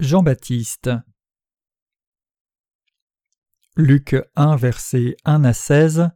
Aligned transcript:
Jean-Baptiste. 0.00 0.90
Luc 3.76 4.16
1 4.34 4.56
versets 4.56 5.14
1 5.26 5.44
à 5.44 5.52
16 5.52 6.08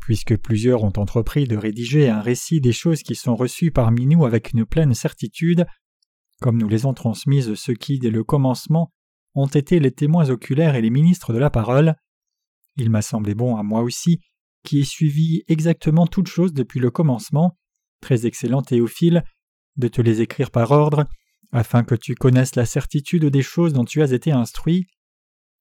Puisque 0.00 0.36
plusieurs 0.38 0.82
ont 0.82 0.92
entrepris 0.96 1.46
de 1.46 1.56
rédiger 1.56 2.08
un 2.08 2.20
récit 2.20 2.60
des 2.60 2.72
choses 2.72 3.04
qui 3.04 3.14
sont 3.14 3.36
reçues 3.36 3.70
parmi 3.70 4.06
nous 4.06 4.26
avec 4.26 4.52
une 4.52 4.66
pleine 4.66 4.92
certitude, 4.92 5.66
comme 6.40 6.58
nous 6.58 6.66
les 6.66 6.84
ont 6.84 6.94
transmises 6.94 7.54
ceux 7.54 7.74
qui, 7.74 8.00
dès 8.00 8.10
le 8.10 8.24
commencement, 8.24 8.92
ont 9.36 9.46
été 9.46 9.78
les 9.78 9.92
témoins 9.92 10.30
oculaires 10.30 10.74
et 10.74 10.82
les 10.82 10.90
ministres 10.90 11.32
de 11.32 11.38
la 11.38 11.48
parole, 11.48 11.94
il 12.76 12.90
m'a 12.90 13.02
semblé 13.02 13.36
bon 13.36 13.56
à 13.56 13.62
moi 13.62 13.82
aussi, 13.82 14.18
qui 14.64 14.80
ai 14.80 14.84
suivi 14.84 15.44
exactement 15.46 16.08
toutes 16.08 16.26
choses 16.26 16.52
depuis 16.52 16.80
le 16.80 16.90
commencement, 16.90 17.56
très 18.00 18.26
excellent 18.26 18.62
Théophile, 18.62 19.22
de 19.76 19.86
te 19.86 20.00
les 20.00 20.22
écrire 20.22 20.50
par 20.50 20.72
ordre, 20.72 21.06
afin 21.52 21.84
que 21.84 21.94
tu 21.94 22.14
connaisses 22.14 22.56
la 22.56 22.66
certitude 22.66 23.24
des 23.24 23.42
choses 23.42 23.72
dont 23.72 23.84
tu 23.84 24.02
as 24.02 24.12
été 24.12 24.32
instruit. 24.32 24.86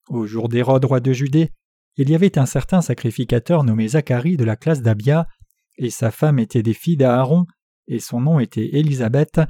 Au 0.09 0.25
jour 0.25 0.49
d'Hérode, 0.49 0.85
roi 0.85 0.99
de 0.99 1.13
Judée, 1.13 1.51
il 1.97 2.09
y 2.09 2.15
avait 2.15 2.37
un 2.37 2.45
certain 2.45 2.81
sacrificateur 2.81 3.63
nommé 3.63 3.87
Zacharie 3.89 4.37
de 4.37 4.43
la 4.43 4.55
classe 4.55 4.81
d'Abia, 4.81 5.27
et 5.77 5.89
sa 5.89 6.11
femme 6.11 6.39
était 6.39 6.63
des 6.63 6.73
filles 6.73 6.97
d'Aaron, 6.97 7.45
et 7.87 7.99
son 7.99 8.21
nom 8.21 8.39
était 8.39 8.75
Élisabeth, 8.75 9.41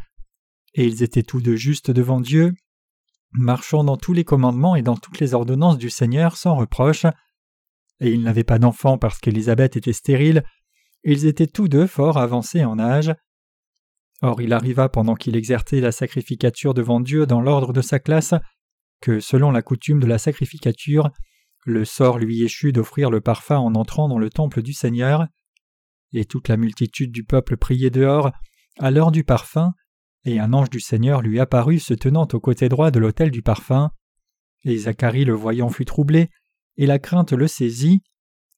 et 0.73 0.85
ils 0.85 1.03
étaient 1.03 1.23
tous 1.23 1.41
deux 1.41 1.55
justes 1.55 1.91
devant 1.91 2.21
Dieu, 2.21 2.53
marchant 3.31 3.83
dans 3.83 3.97
tous 3.97 4.13
les 4.13 4.23
commandements 4.23 4.75
et 4.75 4.81
dans 4.81 4.95
toutes 4.95 5.19
les 5.19 5.33
ordonnances 5.33 5.77
du 5.77 5.89
Seigneur 5.89 6.38
sans 6.38 6.55
reproche. 6.55 7.05
Et 7.99 8.11
ils 8.11 8.22
n'avaient 8.22 8.44
pas 8.44 8.59
d'enfants 8.59 8.97
parce 8.97 9.19
qu'Élisabeth 9.19 9.75
était 9.75 9.94
stérile, 9.94 10.44
ils 11.03 11.25
étaient 11.25 11.47
tous 11.47 11.67
deux 11.67 11.88
fort 11.88 12.17
avancés 12.17 12.63
en 12.63 12.79
âge. 12.79 13.13
Or 14.21 14.41
il 14.41 14.53
arriva 14.53 14.89
pendant 14.89 15.15
qu'il 15.15 15.35
exerçait 15.35 15.79
la 15.79 15.91
sacrificature 15.91 16.73
devant 16.73 16.99
Dieu 16.99 17.25
dans 17.25 17.41
l'ordre 17.41 17.73
de 17.73 17.81
sa 17.81 17.99
classe, 17.99 18.33
que 19.01 19.19
selon 19.19 19.51
la 19.51 19.61
coutume 19.61 19.99
de 19.99 20.07
la 20.07 20.17
sacrificature, 20.17 21.11
le 21.65 21.85
sort 21.85 22.17
lui 22.17 22.43
échut 22.43 22.71
d'offrir 22.71 23.11
le 23.11 23.21
parfum 23.21 23.57
en 23.57 23.75
entrant 23.75 24.07
dans 24.07 24.17
le 24.17 24.29
temple 24.29 24.61
du 24.61 24.73
Seigneur, 24.73 25.27
et 26.13 26.25
toute 26.25 26.47
la 26.47 26.57
multitude 26.57 27.11
du 27.11 27.23
peuple 27.23 27.57
priait 27.57 27.89
dehors, 27.89 28.31
à 28.79 28.91
l'heure 28.91 29.11
du 29.11 29.23
parfum, 29.23 29.73
et 30.25 30.39
un 30.39 30.53
ange 30.53 30.69
du 30.69 30.79
Seigneur 30.79 31.21
lui 31.21 31.39
apparut 31.39 31.79
se 31.79 31.93
tenant 31.93 32.27
au 32.33 32.39
côté 32.39 32.69
droit 32.69 32.91
de 32.91 32.99
l'autel 32.99 33.31
du 33.31 33.41
parfum. 33.41 33.91
Et 34.63 34.77
Zacharie 34.77 35.25
le 35.25 35.33
voyant 35.33 35.69
fut 35.69 35.85
troublé, 35.85 36.29
et 36.77 36.85
la 36.85 36.99
crainte 36.99 37.33
le 37.33 37.47
saisit, 37.47 38.01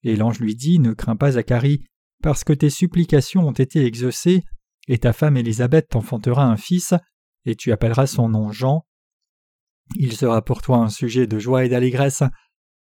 et 0.03 0.15
l'ange 0.15 0.39
lui 0.39 0.55
dit 0.55 0.79
Ne 0.79 0.93
crains 0.93 1.15
pas, 1.15 1.33
Zacharie, 1.33 1.83
parce 2.21 2.43
que 2.43 2.53
tes 2.53 2.69
supplications 2.69 3.47
ont 3.47 3.51
été 3.51 3.85
exaucées, 3.85 4.43
et 4.89 4.97
ta 4.97 5.13
femme 5.13 5.37
Élisabeth 5.37 5.89
t'enfantera 5.89 6.43
un 6.43 6.57
fils, 6.57 6.95
et 7.45 7.55
tu 7.55 7.71
appelleras 7.71 8.07
son 8.07 8.27
nom 8.27 8.51
Jean. 8.51 8.85
Il 9.95 10.13
sera 10.13 10.43
pour 10.43 10.63
toi 10.63 10.77
un 10.77 10.89
sujet 10.89 11.27
de 11.27 11.37
joie 11.37 11.63
et 11.63 11.69
d'allégresse, 11.69 12.23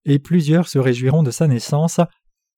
et 0.04 0.20
plusieurs 0.20 0.68
se 0.68 0.80
réjouiront 0.80 1.24
de 1.24 1.31
sa 1.31 1.48
naissance, 1.48 2.02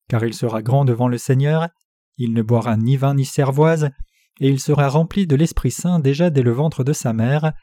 car 0.10 0.26
il 0.26 0.34
sera 0.34 0.64
grand 0.64 0.84
devant 0.84 1.08
le 1.08 1.20
Seigneur, 1.20 1.70
il 2.18 2.34
ne 2.34 2.42
boira 2.42 2.76
ni 2.76 2.98
vin 2.98 3.14
ni 3.14 3.24
cervoise, 3.24 3.92
et 4.40 4.50
il 4.50 4.60
sera 4.60 4.90
rempli 4.90 5.28
de 5.28 5.36
l'Esprit 5.36 5.72
Saint 5.72 6.00
déjà 6.00 6.32
dès 6.32 6.42
le 6.42 6.52
ventre 6.52 6.84
de 6.84 6.92
sa 6.92 7.14
mère, 7.14 7.54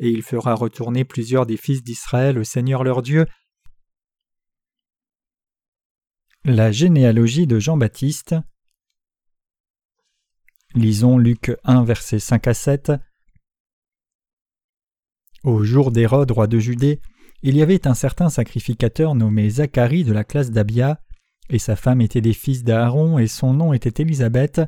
et 0.00 0.08
il 0.08 0.22
fera 0.22 0.54
retourner 0.54 1.04
plusieurs 1.04 1.46
des 1.46 1.56
fils 1.56 1.84
d'Israël 1.84 2.36
au 2.36 2.44
Seigneur 2.44 2.82
leur 2.82 3.00
Dieu. 3.00 3.26
La 6.44 6.72
généalogie 6.72 7.46
de 7.46 7.60
Jean-Baptiste 7.60 8.34
Lisons 10.74 11.18
Luc 11.18 11.54
1, 11.64 11.84
versets 11.84 12.18
5 12.18 12.46
à 12.46 12.54
7. 12.54 12.92
Au 15.44 15.62
jour 15.64 15.90
d'Hérode, 15.90 16.30
roi 16.30 16.46
de 16.46 16.58
Judée, 16.58 16.98
il 17.42 17.58
y 17.58 17.62
avait 17.62 17.86
un 17.86 17.92
certain 17.92 18.30
sacrificateur 18.30 19.14
nommé 19.14 19.50
Zacharie 19.50 20.04
de 20.04 20.14
la 20.14 20.24
classe 20.24 20.50
d'Abia, 20.50 20.98
et 21.50 21.58
sa 21.58 21.76
femme 21.76 22.00
était 22.00 22.22
des 22.22 22.32
fils 22.32 22.64
d'Aaron, 22.64 23.18
et 23.18 23.26
son 23.26 23.52
nom 23.52 23.74
était 23.74 24.00
Élisabeth. 24.00 24.62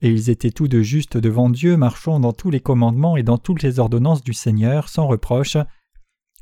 Et 0.00 0.10
ils 0.10 0.30
étaient 0.30 0.52
tous 0.52 0.68
deux 0.68 0.82
justes 0.82 1.16
devant 1.16 1.50
Dieu, 1.50 1.76
marchant 1.76 2.20
dans 2.20 2.32
tous 2.32 2.50
les 2.50 2.60
commandements 2.60 3.16
et 3.16 3.24
dans 3.24 3.38
toutes 3.38 3.62
les 3.62 3.80
ordonnances 3.80 4.22
du 4.22 4.32
Seigneur, 4.32 4.88
sans 4.88 5.08
reproche. 5.08 5.56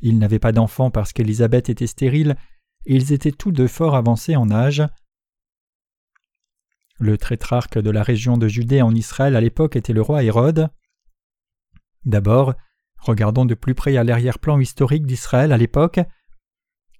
Ils 0.02 0.18
n'avaient 0.18 0.38
pas 0.38 0.52
d'enfants 0.52 0.90
parce 0.90 1.14
qu'Élisabeth 1.14 1.70
était 1.70 1.86
stérile, 1.86 2.36
et 2.84 2.96
ils 2.96 3.14
étaient 3.14 3.32
tous 3.32 3.50
deux 3.50 3.68
fort 3.68 3.94
avancés 3.94 4.36
en 4.36 4.50
âge. 4.50 4.82
Le 7.04 7.18
trétrarque 7.18 7.78
de 7.78 7.90
la 7.90 8.02
région 8.02 8.38
de 8.38 8.48
Judée 8.48 8.80
en 8.80 8.94
Israël 8.94 9.36
à 9.36 9.40
l'époque 9.42 9.76
était 9.76 9.92
le 9.92 10.00
roi 10.00 10.22
Hérode. 10.22 10.70
D'abord, 12.06 12.54
regardons 12.96 13.44
de 13.44 13.52
plus 13.52 13.74
près 13.74 13.98
à 13.98 14.04
l'arrière-plan 14.04 14.58
historique 14.58 15.04
d'Israël 15.04 15.52
à 15.52 15.58
l'époque. 15.58 16.00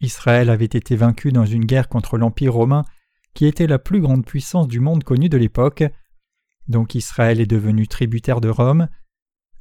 Israël 0.03 0.51
avait 0.51 0.67
été 0.67 0.95
vaincu 0.95 1.33
dans 1.33 1.47
une 1.47 1.65
guerre 1.65 1.89
contre 1.89 2.19
l'Empire 2.19 2.53
romain, 2.53 2.85
qui 3.33 3.47
était 3.47 3.67
la 3.67 3.79
plus 3.79 4.03
grande 4.03 4.27
puissance 4.27 4.69
du 4.69 4.79
monde 4.79 5.05
connu 5.05 5.31
de 5.31 5.39
l'époque. 5.39 5.85
Donc 6.69 6.95
Israël 6.95 7.41
est 7.41 7.47
devenu 7.47 7.89
tributaire 7.89 8.43
de 8.43 8.51
Rome. 8.51 8.89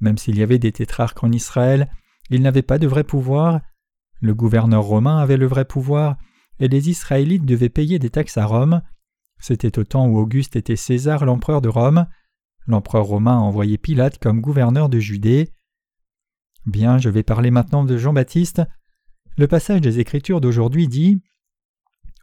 Même 0.01 0.17
s'il 0.17 0.37
y 0.37 0.43
avait 0.43 0.59
des 0.59 0.73
tétrarques 0.73 1.23
en 1.23 1.31
Israël, 1.31 1.89
il 2.29 2.41
n'avait 2.41 2.63
pas 2.63 2.79
de 2.79 2.87
vrai 2.87 3.05
pouvoir. 3.05 3.61
Le 4.19 4.33
gouverneur 4.33 4.83
romain 4.83 5.19
avait 5.19 5.37
le 5.37 5.47
vrai 5.47 5.63
pouvoir, 5.63 6.17
et 6.59 6.67
les 6.67 6.89
Israélites 6.89 7.45
devaient 7.45 7.69
payer 7.69 7.97
des 7.97 8.09
taxes 8.09 8.37
à 8.37 8.45
Rome. 8.45 8.81
C'était 9.43 9.77
au 9.77 9.83
temps 9.83 10.07
où 10.07 10.17
Auguste 10.17 10.55
était 10.55 10.77
César 10.77 11.25
l'empereur 11.25 11.59
de 11.59 11.67
Rome. 11.67 12.07
L'empereur 12.65 13.03
romain 13.03 13.33
a 13.33 13.41
envoyé 13.41 13.77
Pilate 13.77 14.17
comme 14.17 14.39
gouverneur 14.39 14.87
de 14.87 14.99
Judée. 14.99 15.49
Bien, 16.65 16.97
je 16.97 17.09
vais 17.09 17.23
parler 17.23 17.51
maintenant 17.51 17.83
de 17.83 17.97
Jean-Baptiste. 17.97 18.61
Le 19.35 19.47
passage 19.47 19.81
des 19.81 19.99
Écritures 19.99 20.39
d'aujourd'hui 20.39 20.87
dit 20.87 21.21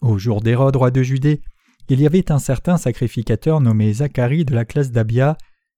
Au 0.01 0.17
jour 0.17 0.41
d'Hérode, 0.41 0.77
roi 0.77 0.91
de 0.91 1.03
Judée, 1.03 1.43
il 1.91 2.01
y 2.01 2.07
avait 2.07 2.33
un 2.33 2.39
certain 2.39 2.79
sacrificateur 2.79 3.61
nommé 3.61 3.93
Zacharie 3.93 4.47
de 4.47 4.55
la 4.55 4.65
classe 4.65 4.91
d'Abia, 4.91 5.37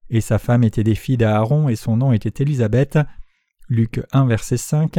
et 0.09 0.21
sa 0.21 0.39
femme 0.39 0.63
était 0.63 0.85
des 0.85 0.95
filles 0.95 1.17
d'Aaron, 1.17 1.67
et 1.67 1.75
son 1.75 1.97
nom 1.97 2.13
était 2.13 2.41
Élisabeth. 2.41 2.99
Luc 3.67 3.99
1, 4.13 4.27
verset 4.27 4.55
5. 4.55 4.97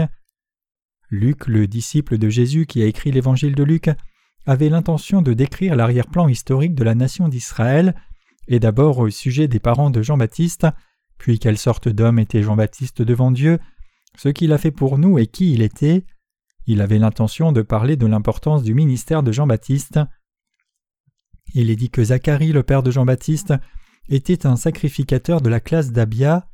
Luc, 1.09 1.47
le 1.47 1.67
disciple 1.67 2.19
de 2.19 2.29
Jésus 2.29 2.67
qui 2.67 2.83
a 2.83 2.87
écrit 2.87 3.13
l'évangile 3.13 3.55
de 3.55 3.63
Luc, 3.63 3.89
avait 4.47 4.69
l'intention 4.69 5.23
de 5.23 5.33
décrire 5.33 5.77
l'arrière-plan 5.77 6.29
historique 6.29 6.75
de 6.75 6.85
la 6.85 6.95
nation 6.95 7.29
d'Israël, 7.29 7.95
et 8.49 8.61
d'abord 8.61 8.99
au 8.99 9.11
sujet 9.11 9.49
des 9.49 9.59
parents 9.59 9.91
de 9.91 10.03
Jean-Baptiste, 10.03 10.67
puis 11.19 11.39
quelle 11.39 11.59
sorte 11.59 11.89
d'homme 11.89 12.19
était 12.19 12.43
Jean-Baptiste 12.43 13.03
devant 13.03 13.31
Dieu, 13.31 13.59
ce 14.17 14.29
qu'il 14.29 14.53
a 14.53 14.59
fait 14.59 14.71
pour 14.71 14.99
nous 14.99 15.19
et 15.19 15.27
qui 15.27 15.53
il 15.53 15.63
était. 15.63 16.05
Il 16.67 16.81
avait 16.81 16.99
l'intention 16.99 17.53
de 17.53 17.63
parler 17.63 17.97
de 17.97 18.07
l'importance 18.07 18.63
du 18.63 18.75
ministère 18.75 19.23
de 19.23 19.33
Jean-Baptiste. 19.33 20.01
Il 21.55 21.71
est 21.71 21.77
dit 21.77 21.91
que 21.91 22.05
Zacharie, 22.05 22.53
le 22.53 22.63
père 22.63 22.83
de 22.83 22.91
Jean-Baptiste, 22.91 23.55
était 24.09 24.47
un 24.47 24.57
sacrificateur 24.57 25.41
de 25.41 25.49
la 25.49 25.61
classe 25.61 25.93
d'Abia. 25.93 26.49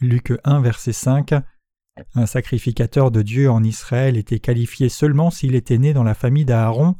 Luc 0.00 0.32
1, 0.44 0.60
verset 0.60 0.92
5. 0.92 1.34
Un 2.14 2.26
sacrificateur 2.26 3.10
de 3.10 3.22
Dieu 3.22 3.50
en 3.50 3.62
Israël 3.62 4.16
était 4.16 4.40
qualifié 4.40 4.88
seulement 4.88 5.30
s'il 5.30 5.54
était 5.54 5.78
né 5.78 5.92
dans 5.92 6.02
la 6.02 6.14
famille 6.14 6.44
d'Aaron. 6.44 6.96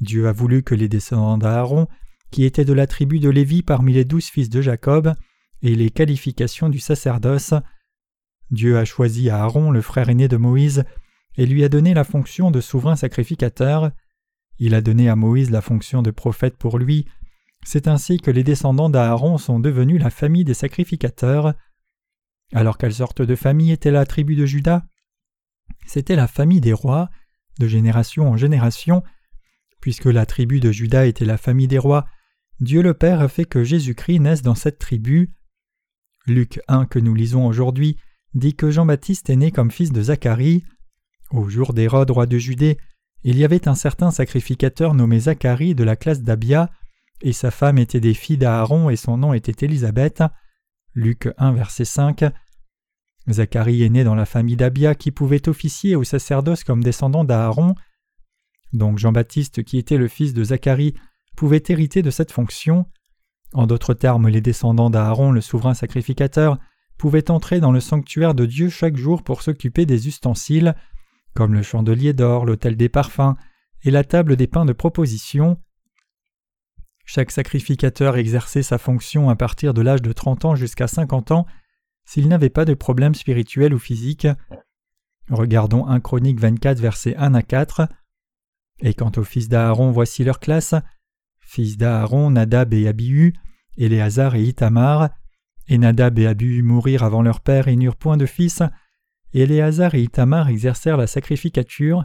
Dieu 0.00 0.28
a 0.28 0.32
voulu 0.32 0.62
que 0.62 0.74
les 0.74 0.88
descendants 0.88 1.38
d'Aaron, 1.38 1.88
qui 2.30 2.44
étaient 2.44 2.64
de 2.64 2.72
la 2.72 2.86
tribu 2.86 3.18
de 3.18 3.28
Lévi 3.28 3.62
parmi 3.62 3.92
les 3.92 4.04
douze 4.04 4.26
fils 4.26 4.48
de 4.48 4.60
Jacob, 4.60 5.14
aient 5.62 5.74
les 5.74 5.90
qualifications 5.90 6.68
du 6.68 6.78
sacerdoce. 6.78 7.54
Dieu 8.50 8.78
a 8.78 8.84
choisi 8.84 9.30
Aaron, 9.30 9.70
le 9.70 9.82
frère 9.82 10.08
aîné 10.08 10.28
de 10.28 10.36
Moïse, 10.36 10.84
et 11.36 11.46
lui 11.46 11.64
a 11.64 11.68
donné 11.68 11.94
la 11.94 12.04
fonction 12.04 12.50
de 12.50 12.60
souverain 12.60 12.96
sacrificateur. 12.96 13.90
Il 14.58 14.74
a 14.74 14.80
donné 14.80 15.08
à 15.08 15.16
Moïse 15.16 15.50
la 15.50 15.60
fonction 15.60 16.02
de 16.02 16.10
prophète 16.10 16.56
pour 16.56 16.78
lui. 16.78 17.06
C'est 17.64 17.88
ainsi 17.88 18.18
que 18.18 18.30
les 18.30 18.44
descendants 18.44 18.90
d'Aaron 18.90 19.38
sont 19.38 19.60
devenus 19.60 20.00
la 20.00 20.10
famille 20.10 20.44
des 20.44 20.54
sacrificateurs. 20.54 21.54
Alors 22.52 22.78
quelle 22.78 22.94
sorte 22.94 23.22
de 23.22 23.34
famille 23.34 23.72
était 23.72 23.90
la 23.90 24.06
tribu 24.06 24.36
de 24.36 24.46
Judas 24.46 24.82
C'était 25.86 26.16
la 26.16 26.26
famille 26.26 26.60
des 26.60 26.72
rois, 26.72 27.10
de 27.58 27.66
génération 27.66 28.28
en 28.28 28.36
génération, 28.36 29.02
Puisque 29.88 30.04
la 30.04 30.26
tribu 30.26 30.60
de 30.60 30.70
Judas 30.70 31.06
était 31.06 31.24
la 31.24 31.38
famille 31.38 31.66
des 31.66 31.78
rois, 31.78 32.04
Dieu 32.60 32.82
le 32.82 32.92
Père 32.92 33.22
a 33.22 33.28
fait 33.28 33.46
que 33.46 33.64
Jésus-Christ 33.64 34.18
naisse 34.18 34.42
dans 34.42 34.54
cette 34.54 34.78
tribu. 34.78 35.32
Luc 36.26 36.60
1 36.68 36.84
que 36.84 36.98
nous 36.98 37.14
lisons 37.14 37.46
aujourd'hui 37.46 37.96
dit 38.34 38.54
que 38.54 38.70
Jean-Baptiste 38.70 39.30
est 39.30 39.36
né 39.36 39.50
comme 39.50 39.70
fils 39.70 39.90
de 39.90 40.02
Zacharie. 40.02 40.62
Au 41.30 41.48
jour 41.48 41.72
d'Hérode, 41.72 42.10
roi 42.10 42.26
de 42.26 42.36
Judée, 42.36 42.76
il 43.24 43.38
y 43.38 43.46
avait 43.46 43.66
un 43.66 43.74
certain 43.74 44.10
sacrificateur 44.10 44.92
nommé 44.92 45.20
Zacharie 45.20 45.74
de 45.74 45.84
la 45.84 45.96
classe 45.96 46.20
d'Abia, 46.20 46.68
et 47.22 47.32
sa 47.32 47.50
femme 47.50 47.78
était 47.78 47.98
des 47.98 48.12
filles 48.12 48.36
d'Aaron 48.36 48.90
et 48.90 48.96
son 48.96 49.16
nom 49.16 49.32
était 49.32 49.64
Élisabeth. 49.64 50.22
Luc 50.92 51.30
1 51.38 51.52
verset 51.52 51.86
5. 51.86 52.24
Zacharie 53.30 53.84
est 53.84 53.88
né 53.88 54.04
dans 54.04 54.14
la 54.14 54.26
famille 54.26 54.56
d'Abia 54.56 54.94
qui 54.94 55.12
pouvait 55.12 55.48
officier 55.48 55.96
au 55.96 56.04
sacerdoce 56.04 56.62
comme 56.62 56.84
descendant 56.84 57.24
d'Aaron. 57.24 57.74
Donc 58.72 58.98
Jean-Baptiste, 58.98 59.64
qui 59.64 59.78
était 59.78 59.96
le 59.96 60.08
fils 60.08 60.34
de 60.34 60.44
Zacharie, 60.44 60.94
pouvait 61.36 61.62
hériter 61.68 62.02
de 62.02 62.10
cette 62.10 62.32
fonction. 62.32 62.86
En 63.54 63.66
d'autres 63.66 63.94
termes, 63.94 64.28
les 64.28 64.40
descendants 64.40 64.90
d'Aaron, 64.90 65.30
le 65.30 65.40
souverain 65.40 65.74
sacrificateur, 65.74 66.58
pouvait 66.98 67.30
entrer 67.30 67.60
dans 67.60 67.72
le 67.72 67.80
sanctuaire 67.80 68.34
de 68.34 68.44
Dieu 68.44 68.68
chaque 68.68 68.96
jour 68.96 69.22
pour 69.22 69.42
s'occuper 69.42 69.86
des 69.86 70.08
ustensiles, 70.08 70.74
comme 71.34 71.54
le 71.54 71.62
chandelier 71.62 72.12
d'or, 72.12 72.44
l'autel 72.44 72.76
des 72.76 72.88
parfums 72.88 73.36
et 73.84 73.90
la 73.90 74.04
table 74.04 74.36
des 74.36 74.48
pains 74.48 74.64
de 74.64 74.72
proposition. 74.72 75.58
Chaque 77.04 77.30
sacrificateur 77.30 78.16
exerçait 78.16 78.62
sa 78.62 78.76
fonction 78.76 79.30
à 79.30 79.36
partir 79.36 79.72
de 79.72 79.80
l'âge 79.80 80.02
de 80.02 80.12
30 80.12 80.44
ans 80.44 80.56
jusqu'à 80.56 80.88
50 80.88 81.30
ans 81.30 81.46
s'il 82.04 82.28
n'avait 82.28 82.50
pas 82.50 82.64
de 82.64 82.74
problème 82.74 83.14
spirituel 83.14 83.72
ou 83.72 83.78
physique. 83.78 84.26
Regardons 85.30 85.86
1 85.86 86.00
Chronique 86.00 86.40
24 86.40 86.80
versets 86.80 87.16
1 87.16 87.34
à 87.34 87.42
4. 87.42 87.88
Et 88.80 88.94
quant 88.94 89.12
aux 89.16 89.24
fils 89.24 89.48
d'Aaron, 89.48 89.90
voici 89.90 90.24
leur 90.24 90.38
classe. 90.38 90.74
Fils 91.40 91.76
d'Aaron, 91.76 92.30
Nadab 92.30 92.72
et 92.74 92.86
Abihu, 92.86 93.34
Éléazar 93.76 94.36
et 94.36 94.42
Itamar. 94.42 95.10
Et 95.66 95.78
Nadab 95.78 96.18
et 96.18 96.26
Abihu 96.26 96.62
mourirent 96.62 97.02
avant 97.02 97.22
leur 97.22 97.40
père 97.40 97.68
et 97.68 97.76
n'eurent 97.76 97.96
point 97.96 98.16
de 98.16 98.26
fils. 98.26 98.62
Et 99.32 99.40
Éléazar 99.42 99.94
et 99.94 100.02
Itamar 100.02 100.48
exercèrent 100.48 100.96
la 100.96 101.06
sacrificature. 101.06 102.04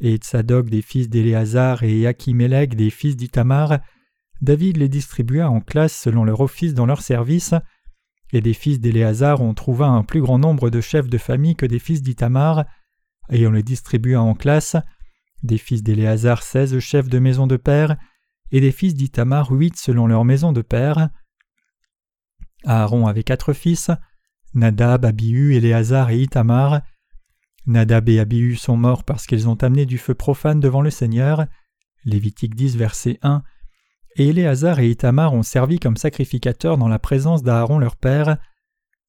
Et 0.00 0.16
Tsadok 0.16 0.68
des 0.68 0.82
fils 0.82 1.08
d'Éléazar 1.08 1.82
et 1.82 2.06
Achimelech 2.06 2.76
des 2.76 2.90
fils 2.90 3.16
d'Itamar. 3.16 3.78
David 4.42 4.76
les 4.76 4.88
distribua 4.88 5.48
en 5.48 5.60
classes 5.60 5.96
selon 5.96 6.24
leur 6.24 6.40
office 6.40 6.74
dans 6.74 6.86
leur 6.86 7.00
service. 7.00 7.54
Et 8.32 8.40
des 8.40 8.54
fils 8.54 8.80
d'Éléazar 8.80 9.40
on 9.40 9.54
trouva 9.54 9.86
un 9.86 10.04
plus 10.04 10.20
grand 10.20 10.38
nombre 10.38 10.70
de 10.70 10.80
chefs 10.80 11.08
de 11.08 11.18
famille 11.18 11.56
que 11.56 11.66
des 11.66 11.78
fils 11.78 12.02
d'Itamar, 12.02 12.64
et 13.30 13.46
on 13.46 13.52
les 13.52 13.62
distribua 13.62 14.20
en 14.20 14.34
classes 14.34 14.76
des 15.42 15.58
fils 15.58 15.82
d'Éléazar 15.82 16.42
seize 16.42 16.78
chefs 16.78 17.08
de 17.08 17.18
maison 17.18 17.46
de 17.46 17.56
père, 17.56 17.96
et 18.52 18.60
des 18.60 18.72
fils 18.72 18.94
d'Itamar 18.94 19.50
huit 19.50 19.76
selon 19.76 20.06
leur 20.06 20.24
maison 20.24 20.52
de 20.52 20.62
père. 20.62 21.10
Aaron 22.64 23.06
avait 23.06 23.22
quatre 23.22 23.52
fils, 23.52 23.90
Nadab, 24.54 25.04
Abihu, 25.04 25.54
Éléazar 25.54 26.10
et 26.10 26.20
Itamar. 26.20 26.82
Nadab 27.66 28.08
et 28.08 28.20
Abihu 28.20 28.56
sont 28.56 28.76
morts 28.76 29.04
parce 29.04 29.26
qu'ils 29.26 29.48
ont 29.48 29.56
amené 29.62 29.86
du 29.86 29.98
feu 29.98 30.14
profane 30.14 30.60
devant 30.60 30.80
le 30.80 30.90
Seigneur. 30.90 31.46
Lévitique 32.04 32.54
10, 32.54 32.76
verset 32.76 33.18
1. 33.22 33.42
Et 34.16 34.28
Éléazar 34.28 34.78
et 34.78 34.88
Itamar 34.88 35.34
ont 35.34 35.42
servi 35.42 35.78
comme 35.78 35.96
sacrificateurs 35.96 36.78
dans 36.78 36.88
la 36.88 36.98
présence 36.98 37.42
d'Aaron 37.42 37.78
leur 37.78 37.96
père. 37.96 38.38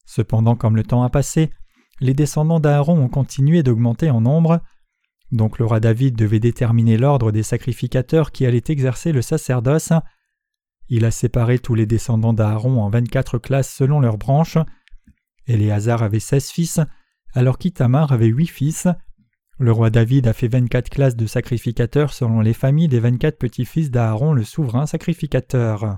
Cependant, 0.06 0.56
comme 0.56 0.76
le 0.76 0.84
temps 0.84 1.04
a 1.04 1.10
passé, 1.10 1.52
les 2.00 2.14
descendants 2.14 2.60
d'Aaron 2.60 3.00
ont 3.00 3.10
continué 3.10 3.64
d'augmenter 3.64 4.10
en 4.10 4.22
nombre. 4.22 4.62
Donc 5.32 5.60
le 5.60 5.66
roi 5.66 5.80
David 5.80 6.16
devait 6.16 6.40
déterminer 6.40 6.98
l'ordre 6.98 7.32
des 7.32 7.44
sacrificateurs 7.44 8.32
qui 8.32 8.46
allaient 8.46 8.64
exercer 8.68 9.12
le 9.12 9.22
sacerdoce. 9.22 9.92
Il 10.90 11.04
a 11.04 11.12
séparé 11.12 11.60
tous 11.60 11.76
les 11.76 11.86
descendants 11.86 12.34
d'Aaron 12.34 12.82
en 12.82 12.90
vingt-quatre 12.90 13.38
classes 13.38 13.74
selon 13.74 14.00
leurs 14.00 14.18
branches. 14.18 14.58
Éléazar 15.46 16.02
avait 16.02 16.20
seize 16.20 16.50
fils, 16.50 16.80
alors 17.34 17.58
qu'Itamar 17.58 18.14
avait 18.14 18.28
huit 18.28 18.48
fils. 18.48 18.88
Le 19.60 19.72
roi 19.72 19.90
David 19.90 20.28
a 20.28 20.34
fait 20.34 20.48
vingt-quatre 20.48 20.90
classes 20.90 21.16
de 21.16 21.26
sacrificateurs 21.26 22.14
selon 22.14 22.40
les 22.40 22.54
familles 22.54 22.88
des 22.88 23.00
vingt-quatre 23.00 23.38
petits-fils 23.38 23.92
d'Aaron 23.92 24.34
le 24.34 24.46
souverain 24.46 24.86
sacrificateur. 24.86 25.98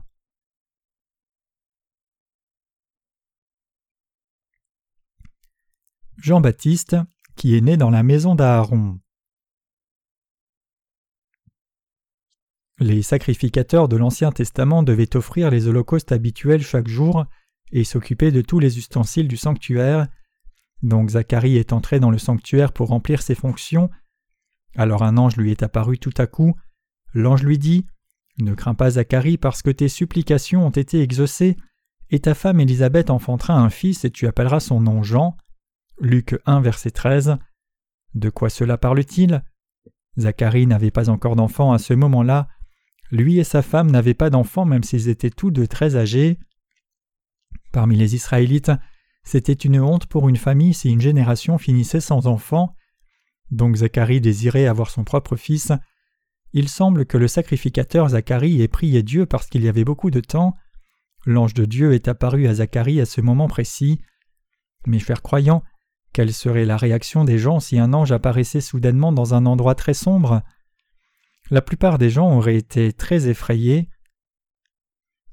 Jean-Baptiste, 6.18 6.98
qui 7.36 7.56
est 7.56 7.62
né 7.62 7.78
dans 7.78 7.92
la 7.92 8.04
maison 8.04 8.34
d'Aaron. 8.34 9.00
Les 12.80 13.02
sacrificateurs 13.02 13.90
de 13.90 13.98
l'Ancien 13.98 14.32
Testament 14.32 14.84
devaient 14.84 15.18
offrir 15.18 15.52
les 15.52 15.68
holocaustes 15.68 16.14
habituels 16.14 16.62
chaque 16.62 16.88
jour 16.88 17.26
et 17.74 17.84
s'occuper 17.84 18.32
de 18.32 18.42
tous 18.42 18.60
les 18.60 18.78
ustensiles 18.78 19.28
du 19.28 19.36
sanctuaire. 19.36 20.08
Donc 20.82 21.12
Zacharie 21.12 21.58
est 21.58 21.74
entré 21.74 22.00
dans 22.00 22.10
le 22.10 22.18
sanctuaire 22.18 22.72
pour 22.72 22.88
remplir 22.88 23.22
ses 23.22 23.36
fonctions. 23.36 23.90
Alors 24.78 25.04
un 25.04 25.18
ange 25.18 25.36
lui 25.36 25.52
est 25.52 25.62
apparu 25.62 25.98
tout 25.98 26.14
à 26.18 26.26
coup. 26.26 26.56
L'ange 27.14 27.44
lui 27.44 27.58
dit 27.58 27.86
Ne 28.38 28.54
crains 28.54 28.76
pas 28.76 28.92
Zacharie 28.92 29.38
parce 29.38 29.62
que 29.62 29.72
tes 29.72 29.90
supplications 29.90 30.66
ont 30.66 30.72
été 30.72 31.02
exaucées, 31.02 31.58
et 32.12 32.22
ta 32.22 32.34
femme 32.34 32.62
Élisabeth 32.62 33.10
enfantera 33.10 33.56
un 33.56 33.70
fils 33.70 34.06
et 34.06 34.10
tu 34.10 34.26
appelleras 34.26 34.62
son 34.62 34.80
nom 34.80 35.04
Jean. 35.04 35.36
Luc 36.00 36.40
1 36.46 36.62
verset 36.62 36.92
13. 36.92 37.38
De 38.16 38.30
quoi 38.30 38.50
cela 38.50 38.78
parle-t-il? 38.78 39.44
Zacharie 40.18 40.66
n'avait 40.66 40.92
pas 40.92 41.10
encore 41.10 41.36
d'enfant 41.36 41.74
à 41.74 41.78
ce 41.78 41.94
moment-là, 41.94 42.48
lui 43.12 43.40
et 43.40 43.44
sa 43.44 43.62
femme 43.62 43.92
n'avaient 43.92 44.14
pas 44.14 44.30
d'enfants 44.30 44.66
même 44.66 44.84
s'ils 44.84 45.10
étaient 45.10 45.30
tous 45.30 45.52
deux 45.52 45.68
très 45.68 45.96
âgés. 45.96 46.38
Parmi 47.72 47.96
les 47.96 48.16
Israélites, 48.16 48.72
c'était 49.24 49.54
une 49.54 49.80
honte 49.80 50.06
pour 50.08 50.30
une 50.30 50.38
famille 50.38 50.74
si 50.74 50.90
une 50.90 51.02
génération 51.02 51.58
finissait 51.58 52.02
sans 52.02 52.28
enfants. 52.28 52.76
Donc 53.52 53.78
Zacharie 53.78 54.22
désirait 54.22 54.68
avoir 54.68 54.90
son 54.90 55.04
propre 55.04 55.36
fils. 55.36 55.72
Il 56.54 56.70
semble 56.70 57.06
que 57.06 57.18
le 57.18 57.28
sacrificateur 57.28 58.10
Zacharie 58.10 58.62
ait 58.62 58.68
prié 58.68 59.04
Dieu 59.04 59.26
parce 59.26 59.48
qu'il 59.48 59.64
y 59.64 59.70
avait 59.70 59.84
beaucoup 59.84 60.10
de 60.10 60.20
temps. 60.20 60.56
L'ange 61.26 61.54
de 61.54 61.66
Dieu 61.66 61.94
est 61.94 62.08
apparu 62.08 62.48
à 62.48 62.56
Zacharie 62.56 63.02
à 63.02 63.06
ce 63.06 63.22
moment 63.22 63.48
précis. 63.48 64.02
Mes 64.88 65.00
chers 65.00 65.22
croyants, 65.22 65.64
quelle 66.14 66.34
serait 66.34 66.66
la 66.66 66.78
réaction 66.78 67.24
des 67.24 67.38
gens 67.38 67.60
si 67.60 67.78
un 67.78 67.94
ange 67.94 68.12
apparaissait 68.12 68.62
soudainement 68.62 69.12
dans 69.12 69.34
un 69.34 69.46
endroit 69.46 69.76
très 69.76 69.94
sombre? 69.94 70.42
La 71.50 71.62
plupart 71.62 71.98
des 71.98 72.10
gens 72.10 72.36
auraient 72.36 72.56
été 72.56 72.94
très 72.94 73.28
effrayés. 73.28 73.90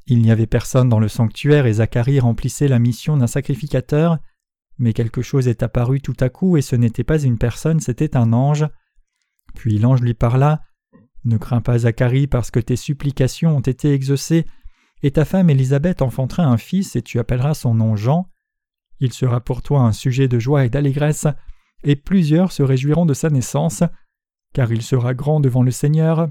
Il 0.07 0.23
n'y 0.23 0.31
avait 0.31 0.47
personne 0.47 0.89
dans 0.89 1.01
le 1.01 1.09
sanctuaire 1.09 1.67
et 1.67 1.75
Zacharie 1.75 2.21
remplissait 2.21 2.69
la 2.69 2.79
mission 2.79 3.17
d'un 3.17 3.27
sacrificateur, 3.27 4.19
mais 4.79 4.93
quelque 4.93 5.23
chose 5.23 5.49
est 5.49 5.63
apparu 5.63 6.01
tout 6.01 6.17
à 6.21 6.29
coup 6.29 6.57
et 6.57 6.63
ce 6.63 6.77
n'était 6.77 7.05
pas 7.05 7.21
une 7.21 7.39
personne, 7.39 7.81
c'était 7.81 8.17
un 8.17 8.33
ange. 8.33 8.67
Puis 9.55 9.79
l'ange 9.79 10.03
lui 10.03 10.15
parla 10.15 10.63
Ne 11.25 11.39
crains 11.39 11.61
pas 11.61 11.79
Zacharie 11.81 12.29
parce 12.29 12.51
que 12.51 12.61
tes 12.61 12.77
supplications 12.77 13.57
ont 13.57 13.61
été 13.61 13.93
exaucées, 13.93 14.47
et 15.03 15.11
ta 15.11 15.25
femme 15.25 15.51
Élisabeth 15.51 16.03
enfantera 16.03 16.45
un 16.45 16.57
fils 16.57 16.97
et 16.97 17.03
tu 17.03 17.19
appelleras 17.19 17.55
son 17.55 17.75
nom 17.75 17.97
Jean. 17.97 18.31
Il 19.01 19.13
sera 19.13 19.41
pour 19.41 19.63
toi 19.63 19.81
un 19.81 19.93
sujet 19.93 20.29
de 20.29 20.39
joie 20.39 20.65
et 20.65 20.71
d'allégresse, 20.71 21.27
et 21.85 21.97
plusieurs 21.97 22.53
se 22.53 22.63
réjouiront 22.63 23.07
de 23.07 23.15
sa 23.15 23.29
naissance 23.29 23.83
car 24.57 24.73
il 24.73 24.81
sera 24.81 25.13
grand 25.13 25.39
devant 25.39 25.63
le 25.63 25.71
Seigneur. 25.71 26.31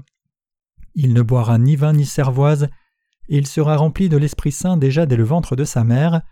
Il 0.96 1.14
ne 1.14 1.22
boira 1.22 1.58
ni 1.58 1.76
vin 1.76 1.92
ni 1.92 2.04
cervoise, 2.04 2.68
et 3.28 3.36
il 3.38 3.46
sera 3.46 3.76
rempli 3.76 4.08
de 4.08 4.16
l'Esprit 4.16 4.50
Saint 4.50 4.76
déjà 4.76 5.06
dès 5.06 5.14
le 5.14 5.22
ventre 5.22 5.54
de 5.54 5.62
sa 5.62 5.84
mère, 5.84 6.22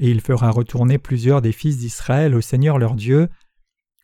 et 0.00 0.10
il 0.10 0.20
fera 0.20 0.50
retourner 0.50 0.98
plusieurs 0.98 1.40
des 1.40 1.52
fils 1.52 1.78
d'Israël 1.78 2.34
au 2.34 2.40
Seigneur 2.40 2.76
leur 2.76 2.96
Dieu. 2.96 3.28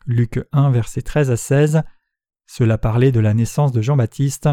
Luc 0.06 0.46
1, 0.52 0.70
versets 0.70 1.02
13 1.02 1.32
à 1.32 1.36
16. 1.36 1.82
Cela 2.46 2.78
parlait 2.78 3.10
de 3.10 3.18
la 3.18 3.34
naissance 3.34 3.72
de 3.72 3.82
Jean-Baptiste. 3.82 4.48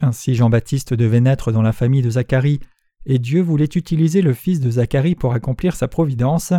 Ainsi 0.00 0.34
Jean-Baptiste 0.34 0.94
devait 0.94 1.20
naître 1.20 1.52
dans 1.52 1.60
la 1.60 1.72
famille 1.72 2.00
de 2.00 2.08
Zacharie, 2.08 2.60
et 3.04 3.18
Dieu 3.18 3.42
voulait 3.42 3.64
utiliser 3.66 4.22
le 4.22 4.32
fils 4.32 4.58
de 4.58 4.70
Zacharie 4.70 5.16
pour 5.16 5.34
accomplir 5.34 5.76
sa 5.76 5.86
providence. 5.86 6.54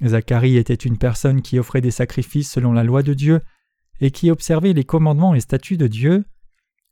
Zacharie 0.00 0.58
était 0.58 0.74
une 0.74 0.96
personne 0.96 1.42
qui 1.42 1.58
offrait 1.58 1.80
des 1.80 1.90
sacrifices 1.90 2.52
selon 2.52 2.72
la 2.72 2.84
loi 2.84 3.02
de 3.02 3.14
Dieu, 3.14 3.40
et 4.00 4.10
qui 4.10 4.30
observait 4.30 4.72
les 4.72 4.84
commandements 4.84 5.34
et 5.34 5.40
statuts 5.40 5.76
de 5.76 5.86
Dieu. 5.86 6.24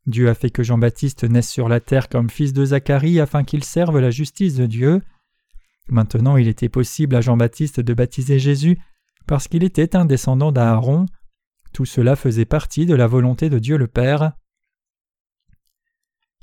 Dieu 0.06 0.28
a 0.28 0.34
fait 0.34 0.50
que 0.50 0.62
Jean-Baptiste 0.62 1.24
naisse 1.24 1.50
sur 1.50 1.68
la 1.68 1.80
terre 1.80 2.08
comme 2.08 2.30
fils 2.30 2.52
de 2.52 2.64
Zacharie 2.64 3.20
afin 3.20 3.44
qu'il 3.44 3.64
serve 3.64 3.98
la 3.98 4.10
justice 4.10 4.54
de 4.54 4.66
Dieu. 4.66 5.02
Maintenant 5.88 6.36
il 6.36 6.48
était 6.48 6.68
possible 6.68 7.16
à 7.16 7.20
Jean-Baptiste 7.20 7.80
de 7.80 7.94
baptiser 7.94 8.38
Jésus 8.38 8.78
parce 9.26 9.48
qu'il 9.48 9.64
était 9.64 9.96
un 9.96 10.04
descendant 10.04 10.52
d'Aaron. 10.52 11.06
Tout 11.72 11.84
cela 11.84 12.16
faisait 12.16 12.44
partie 12.44 12.86
de 12.86 12.94
la 12.94 13.06
volonté 13.06 13.50
de 13.50 13.58
Dieu 13.58 13.76
le 13.76 13.88
Père. 13.88 14.32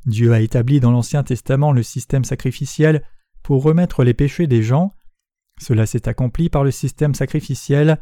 Dieu 0.06 0.34
a 0.34 0.42
établi 0.42 0.80
dans 0.80 0.92
l'Ancien 0.92 1.24
Testament 1.24 1.72
le 1.72 1.84
système 1.84 2.26
sacrificiel 2.26 3.04
pour 3.42 3.64
remettre 3.64 4.04
les 4.04 4.14
péchés 4.14 4.48
des 4.48 4.62
gens. 4.62 4.94
Cela 5.62 5.86
s'est 5.86 6.10
accompli 6.10 6.50
par 6.50 6.64
le 6.64 6.72
système 6.72 7.14
sacrificiel. 7.14 8.02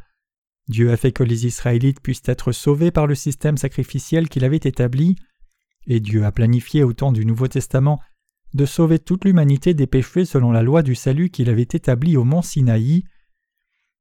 Dieu 0.68 0.92
a 0.92 0.98
fait 0.98 1.12
que 1.12 1.24
les 1.24 1.46
Israélites 1.46 2.02
puissent 2.02 2.22
être 2.26 2.52
sauvés 2.52 2.92
par 2.92 3.08
le 3.08 3.16
système 3.16 3.58
sacrificiel 3.58 4.30
qu'il 4.30 4.46
avait 4.46 4.58
établi, 4.58 5.16
et 5.88 6.00
Dieu 6.00 6.26
a 6.26 6.32
planifié 6.32 6.84
au 6.84 6.94
temps 6.94 7.12
du 7.12 7.26
Nouveau 7.26 7.48
Testament 7.48 8.00
de 8.54 8.66
sauver 8.66 9.00
toute 9.00 9.26
l'humanité 9.26 9.74
des 9.74 9.88
péchés 9.88 10.26
selon 10.26 10.52
la 10.52 10.62
loi 10.62 10.84
du 10.84 10.96
salut 10.96 11.30
qu'il 11.30 11.50
avait 11.50 11.62
établie 11.62 12.18
au 12.18 12.24
mont 12.24 12.42
Sinaï. 12.42 13.04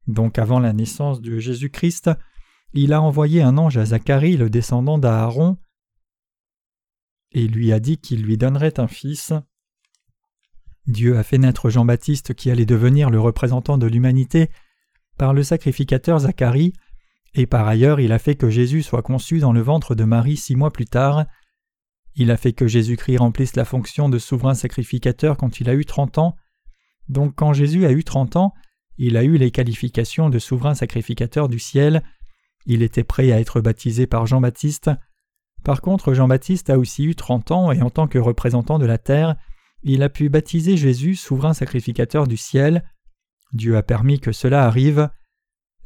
Donc 0.06 0.38
avant 0.38 0.58
la 0.58 0.72
naissance 0.72 1.20
de 1.20 1.38
Jésus-Christ, 1.38 2.10
il 2.72 2.92
a 2.92 3.00
envoyé 3.00 3.42
un 3.42 3.58
ange 3.58 3.76
à 3.76 3.86
Zacharie, 3.86 4.36
le 4.36 4.50
descendant 4.50 4.98
d'Aaron, 4.98 5.56
et 7.32 7.46
lui 7.46 7.72
a 7.72 7.80
dit 7.80 7.98
qu'il 7.98 8.22
lui 8.22 8.36
donnerait 8.36 8.80
un 8.80 8.88
fils. 8.88 9.32
Dieu 10.86 11.16
a 11.16 11.22
fait 11.22 11.38
naître 11.38 11.70
Jean-Baptiste 11.70 12.34
qui 12.34 12.50
allait 12.50 12.66
devenir 12.66 13.10
le 13.10 13.20
représentant 13.20 13.78
de 13.78 13.86
l'humanité 13.86 14.50
par 15.20 15.34
le 15.34 15.42
sacrificateur 15.42 16.20
Zacharie, 16.20 16.72
et 17.34 17.44
par 17.44 17.68
ailleurs 17.68 18.00
il 18.00 18.10
a 18.10 18.18
fait 18.18 18.36
que 18.36 18.48
Jésus 18.48 18.82
soit 18.82 19.02
conçu 19.02 19.38
dans 19.38 19.52
le 19.52 19.60
ventre 19.60 19.94
de 19.94 20.04
Marie 20.04 20.38
six 20.38 20.56
mois 20.56 20.70
plus 20.70 20.86
tard. 20.86 21.26
Il 22.14 22.30
a 22.30 22.38
fait 22.38 22.54
que 22.54 22.66
Jésus-Christ 22.66 23.18
remplisse 23.18 23.54
la 23.54 23.66
fonction 23.66 24.08
de 24.08 24.18
souverain 24.18 24.54
sacrificateur 24.54 25.36
quand 25.36 25.60
il 25.60 25.68
a 25.68 25.74
eu 25.74 25.84
trente 25.84 26.16
ans. 26.16 26.36
Donc 27.10 27.34
quand 27.34 27.52
Jésus 27.52 27.84
a 27.84 27.92
eu 27.92 28.02
trente 28.02 28.36
ans, 28.36 28.54
il 28.96 29.18
a 29.18 29.22
eu 29.22 29.36
les 29.36 29.50
qualifications 29.50 30.30
de 30.30 30.38
souverain 30.38 30.74
sacrificateur 30.74 31.50
du 31.50 31.58
ciel, 31.58 32.02
il 32.64 32.80
était 32.80 33.04
prêt 33.04 33.30
à 33.30 33.40
être 33.40 33.60
baptisé 33.60 34.06
par 34.06 34.24
Jean-Baptiste. 34.24 34.90
Par 35.64 35.82
contre, 35.82 36.14
Jean-Baptiste 36.14 36.70
a 36.70 36.78
aussi 36.78 37.04
eu 37.04 37.14
trente 37.14 37.50
ans 37.50 37.72
et 37.72 37.82
en 37.82 37.90
tant 37.90 38.08
que 38.08 38.18
représentant 38.18 38.78
de 38.78 38.86
la 38.86 38.96
terre, 38.96 39.36
il 39.82 40.02
a 40.02 40.08
pu 40.08 40.30
baptiser 40.30 40.78
Jésus 40.78 41.14
souverain 41.14 41.52
sacrificateur 41.52 42.26
du 42.26 42.38
ciel. 42.38 42.84
Dieu 43.52 43.76
a 43.76 43.82
permis 43.82 44.20
que 44.20 44.32
cela 44.32 44.64
arrive. 44.64 45.08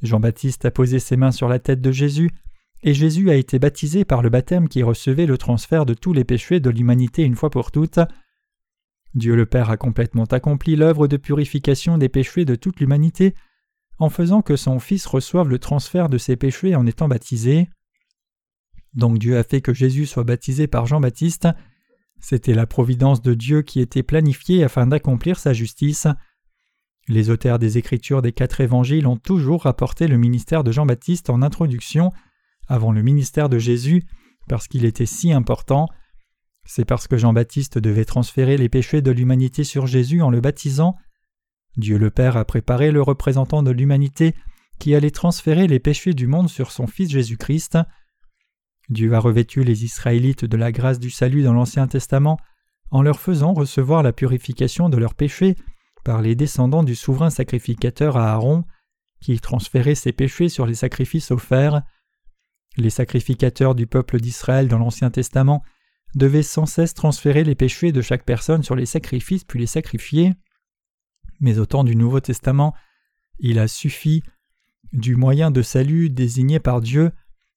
Jean-Baptiste 0.02 0.64
a 0.64 0.70
posé 0.70 0.98
ses 0.98 1.16
mains 1.16 1.32
sur 1.32 1.48
la 1.48 1.58
tête 1.58 1.80
de 1.80 1.92
Jésus, 1.92 2.30
et 2.82 2.92
Jésus 2.92 3.30
a 3.30 3.34
été 3.34 3.58
baptisé 3.58 4.04
par 4.04 4.22
le 4.22 4.28
baptême 4.28 4.68
qui 4.68 4.82
recevait 4.82 5.26
le 5.26 5.38
transfert 5.38 5.86
de 5.86 5.94
tous 5.94 6.12
les 6.12 6.24
péchés 6.24 6.60
de 6.60 6.70
l'humanité 6.70 7.22
une 7.22 7.36
fois 7.36 7.50
pour 7.50 7.70
toutes. 7.70 8.00
Dieu 9.14 9.36
le 9.36 9.46
Père 9.46 9.70
a 9.70 9.76
complètement 9.76 10.24
accompli 10.24 10.76
l'œuvre 10.76 11.06
de 11.06 11.16
purification 11.16 11.98
des 11.98 12.08
péchés 12.08 12.44
de 12.44 12.56
toute 12.56 12.80
l'humanité 12.80 13.34
en 13.98 14.10
faisant 14.10 14.42
que 14.42 14.56
son 14.56 14.80
Fils 14.80 15.06
reçoive 15.06 15.48
le 15.48 15.58
transfert 15.58 16.08
de 16.08 16.18
ses 16.18 16.36
péchés 16.36 16.74
en 16.74 16.86
étant 16.86 17.08
baptisé. 17.08 17.68
Donc 18.94 19.18
Dieu 19.18 19.38
a 19.38 19.44
fait 19.44 19.60
que 19.60 19.72
Jésus 19.72 20.06
soit 20.06 20.24
baptisé 20.24 20.66
par 20.66 20.86
Jean-Baptiste. 20.86 21.48
C'était 22.20 22.54
la 22.54 22.66
providence 22.66 23.22
de 23.22 23.34
Dieu 23.34 23.62
qui 23.62 23.80
était 23.80 24.02
planifiée 24.02 24.64
afin 24.64 24.86
d'accomplir 24.86 25.38
sa 25.38 25.52
justice. 25.52 26.06
Les 27.08 27.28
auteurs 27.28 27.58
des 27.58 27.76
Écritures 27.76 28.22
des 28.22 28.32
quatre 28.32 28.60
évangiles 28.60 29.06
ont 29.06 29.16
toujours 29.16 29.64
rapporté 29.64 30.08
le 30.08 30.16
ministère 30.16 30.64
de 30.64 30.72
Jean-Baptiste 30.72 31.28
en 31.28 31.42
introduction 31.42 32.12
avant 32.66 32.92
le 32.92 33.02
ministère 33.02 33.48
de 33.48 33.58
Jésus 33.58 34.04
parce 34.48 34.68
qu'il 34.68 34.84
était 34.84 35.06
si 35.06 35.32
important. 35.32 35.88
C'est 36.64 36.86
parce 36.86 37.06
que 37.06 37.18
Jean-Baptiste 37.18 37.78
devait 37.78 38.06
transférer 38.06 38.56
les 38.56 38.70
péchés 38.70 39.02
de 39.02 39.10
l'humanité 39.10 39.64
sur 39.64 39.86
Jésus 39.86 40.22
en 40.22 40.30
le 40.30 40.40
baptisant. 40.40 40.96
Dieu 41.76 41.98
le 41.98 42.10
Père 42.10 42.38
a 42.38 42.44
préparé 42.46 42.90
le 42.90 43.02
représentant 43.02 43.62
de 43.62 43.70
l'humanité 43.70 44.34
qui 44.78 44.94
allait 44.94 45.10
transférer 45.10 45.66
les 45.66 45.80
péchés 45.80 46.14
du 46.14 46.26
monde 46.26 46.48
sur 46.48 46.70
son 46.70 46.86
Fils 46.86 47.10
Jésus-Christ. 47.10 47.78
Dieu 48.88 49.12
a 49.14 49.18
revêtu 49.18 49.62
les 49.62 49.84
Israélites 49.84 50.44
de 50.44 50.56
la 50.56 50.72
grâce 50.72 51.00
du 51.00 51.10
salut 51.10 51.42
dans 51.42 51.52
l'Ancien 51.52 51.86
Testament 51.86 52.38
en 52.90 53.02
leur 53.02 53.20
faisant 53.20 53.52
recevoir 53.52 54.02
la 54.02 54.12
purification 54.12 54.88
de 54.88 54.96
leurs 54.96 55.14
péchés 55.14 55.56
par 56.04 56.22
les 56.22 56.34
descendants 56.34 56.82
du 56.82 56.94
souverain 56.94 57.30
sacrificateur 57.30 58.16
Aaron, 58.16 58.64
qui 59.20 59.40
transférait 59.40 59.94
ses 59.94 60.12
péchés 60.12 60.48
sur 60.48 60.66
les 60.66 60.74
sacrifices 60.74 61.30
offerts. 61.30 61.82
Les 62.76 62.90
sacrificateurs 62.90 63.74
du 63.74 63.86
peuple 63.86 64.20
d'Israël 64.20 64.68
dans 64.68 64.78
l'Ancien 64.78 65.10
Testament 65.10 65.62
devaient 66.14 66.42
sans 66.42 66.66
cesse 66.66 66.94
transférer 66.94 67.42
les 67.42 67.54
péchés 67.54 67.90
de 67.90 68.02
chaque 68.02 68.24
personne 68.24 68.62
sur 68.62 68.76
les 68.76 68.86
sacrifices 68.86 69.44
puis 69.44 69.58
les 69.58 69.66
sacrifier. 69.66 70.34
Mais 71.40 71.58
au 71.58 71.66
temps 71.66 71.84
du 71.84 71.96
Nouveau 71.96 72.20
Testament, 72.20 72.74
il 73.38 73.58
a 73.58 73.66
suffi 73.66 74.22
du 74.92 75.16
moyen 75.16 75.50
de 75.50 75.62
salut 75.62 76.10
désigné 76.10 76.60
par 76.60 76.80
Dieu, 76.80 77.10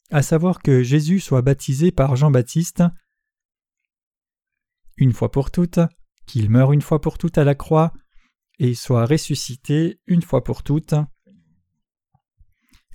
à 0.10 0.22
savoir 0.22 0.60
que 0.60 0.82
Jésus 0.82 1.20
soit 1.20 1.42
baptisé 1.42 1.92
par 1.92 2.16
Jean-Baptiste 2.16 2.84
une 4.98 5.14
fois 5.14 5.32
pour 5.32 5.52
toutes, 5.52 5.80
qu'il 6.26 6.50
meure 6.50 6.74
une 6.74 6.82
fois 6.82 7.00
pour 7.00 7.18
toutes 7.18 7.38
à 7.38 7.44
la 7.44 7.56
croix, 7.56 7.94
et 8.60 8.74
soit 8.74 9.06
ressuscité 9.06 10.00
une 10.08 10.22
fois 10.22 10.44
pour 10.44 10.64
toutes. 10.64 10.96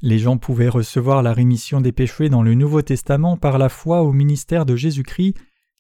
Les 0.01 0.19
gens 0.19 0.37
pouvaient 0.37 0.69
recevoir 0.69 1.23
la 1.23 1.33
rémission 1.33 1.81
des 1.81 1.93
péchés 1.93 2.29
dans 2.29 2.43
le 2.43 2.55
Nouveau 2.55 2.83
Testament 2.83 3.37
par 3.37 3.59
la 3.59 3.69
foi 3.69 4.03
au 4.03 4.13
ministère 4.13 4.67
de 4.67 4.75
Jésus-Christ, 4.75 5.35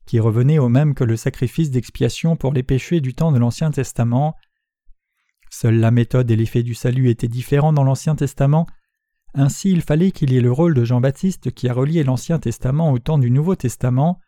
qui 0.07 0.21
revenait 0.21 0.59
au 0.59 0.69
même 0.69 0.95
que 0.95 1.05
le 1.05 1.17
sacrifice 1.17 1.71
d'expiation 1.71 2.37
pour 2.37 2.53
les 2.53 2.63
péchés 2.63 3.01
du 3.01 3.15
temps 3.15 3.33
de 3.33 3.39
l'Ancien 3.39 3.71
Testament. 3.71 4.37
Seule 5.51 5.81
la 5.81 5.91
méthode 5.91 6.31
et 6.31 6.37
l'effet 6.37 6.63
du 6.63 6.75
salut 6.75 7.09
étaient 7.09 7.29
différents 7.29 7.73
dans 7.73 7.85
l'Ancien 7.85 8.15
Testament, 8.15 8.67
ainsi 9.35 9.71
il 9.71 9.81
fallait 9.81 10.11
qu'il 10.11 10.33
y 10.33 10.37
ait 10.37 10.43
le 10.43 10.53
rôle 10.53 10.75
de 10.75 10.85
Jean-Baptiste 10.85 11.53
qui 11.53 11.69
a 11.69 11.73
relié 11.73 12.05
l'Ancien 12.05 12.39
Testament 12.39 12.93
au 12.93 12.99
temps 12.99 13.19
du 13.19 13.31
Nouveau 13.31 13.57
Testament. 13.57 14.21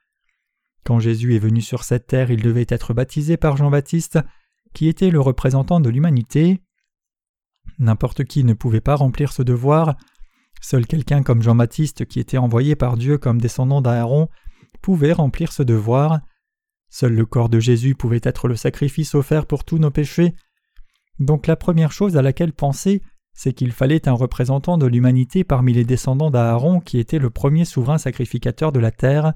Quand 0.85 0.99
Jésus 0.99 1.35
est 1.35 1.41
venu 1.41 1.61
sur 1.61 1.85
cette 1.85 2.07
terre, 2.07 2.31
il 2.31 2.43
devait 2.43 2.67
être 2.69 2.95
baptisé 2.95 3.37
par 3.37 3.57
Jean-Baptiste, 3.57 4.19
qui 4.75 4.89
était 4.89 5.11
le 5.11 5.21
représentant 5.21 5.81
de 5.81 5.89
l'humanité. 5.89 6.61
N'importe 7.79 8.25
qui 8.25 8.45
ne 8.45 8.53
pouvait 8.53 8.81
pas 8.81 8.97
remplir 8.97 9.33
ce 9.33 9.43
devoir. 9.43 9.97
Seul 10.61 10.87
quelqu'un 10.87 11.23
comme 11.23 11.43
Jean-Baptiste, 11.43 12.05
qui 12.07 12.21
était 12.21 12.39
envoyé 12.39 12.77
par 12.77 12.97
Dieu 12.97 13.17
comme 13.17 13.41
descendant 13.41 13.81
d'Aaron, 13.81 14.29
pouvait 14.83 15.13
remplir 15.13 15.53
ce 15.53 15.63
devoir. 15.63 16.21
Seul 16.91 17.15
le 17.15 17.27
corps 17.27 17.49
de 17.49 17.61
Jésus 17.61 17.95
pouvait 17.95 18.21
être 18.23 18.49
le 18.49 18.57
sacrifice 18.57 19.15
offert 19.15 19.47
pour 19.47 19.65
tous 19.65 19.79
nos 19.79 19.91
péchés. 19.91 20.35
Donc 21.19 21.47
la 21.47 21.57
première 21.57 21.93
chose 21.93 22.17
à 22.17 22.23
laquelle 22.23 22.53
penser, 22.53 23.03
c'est 23.33 23.53
qu'il 23.53 23.73
fallait 23.73 24.09
un 24.09 24.13
représentant 24.13 24.79
de 24.79 24.87
l'humanité 24.87 25.45
parmi 25.45 25.73
les 25.73 25.85
descendants 25.85 26.31
d'Aaron 26.31 26.81
qui 26.81 26.99
était 26.99 27.19
le 27.19 27.31
premier 27.31 27.65
souverain 27.65 27.99
sacrificateur 27.99 28.73
de 28.73 28.81
la 28.81 28.91
terre. 28.91 29.33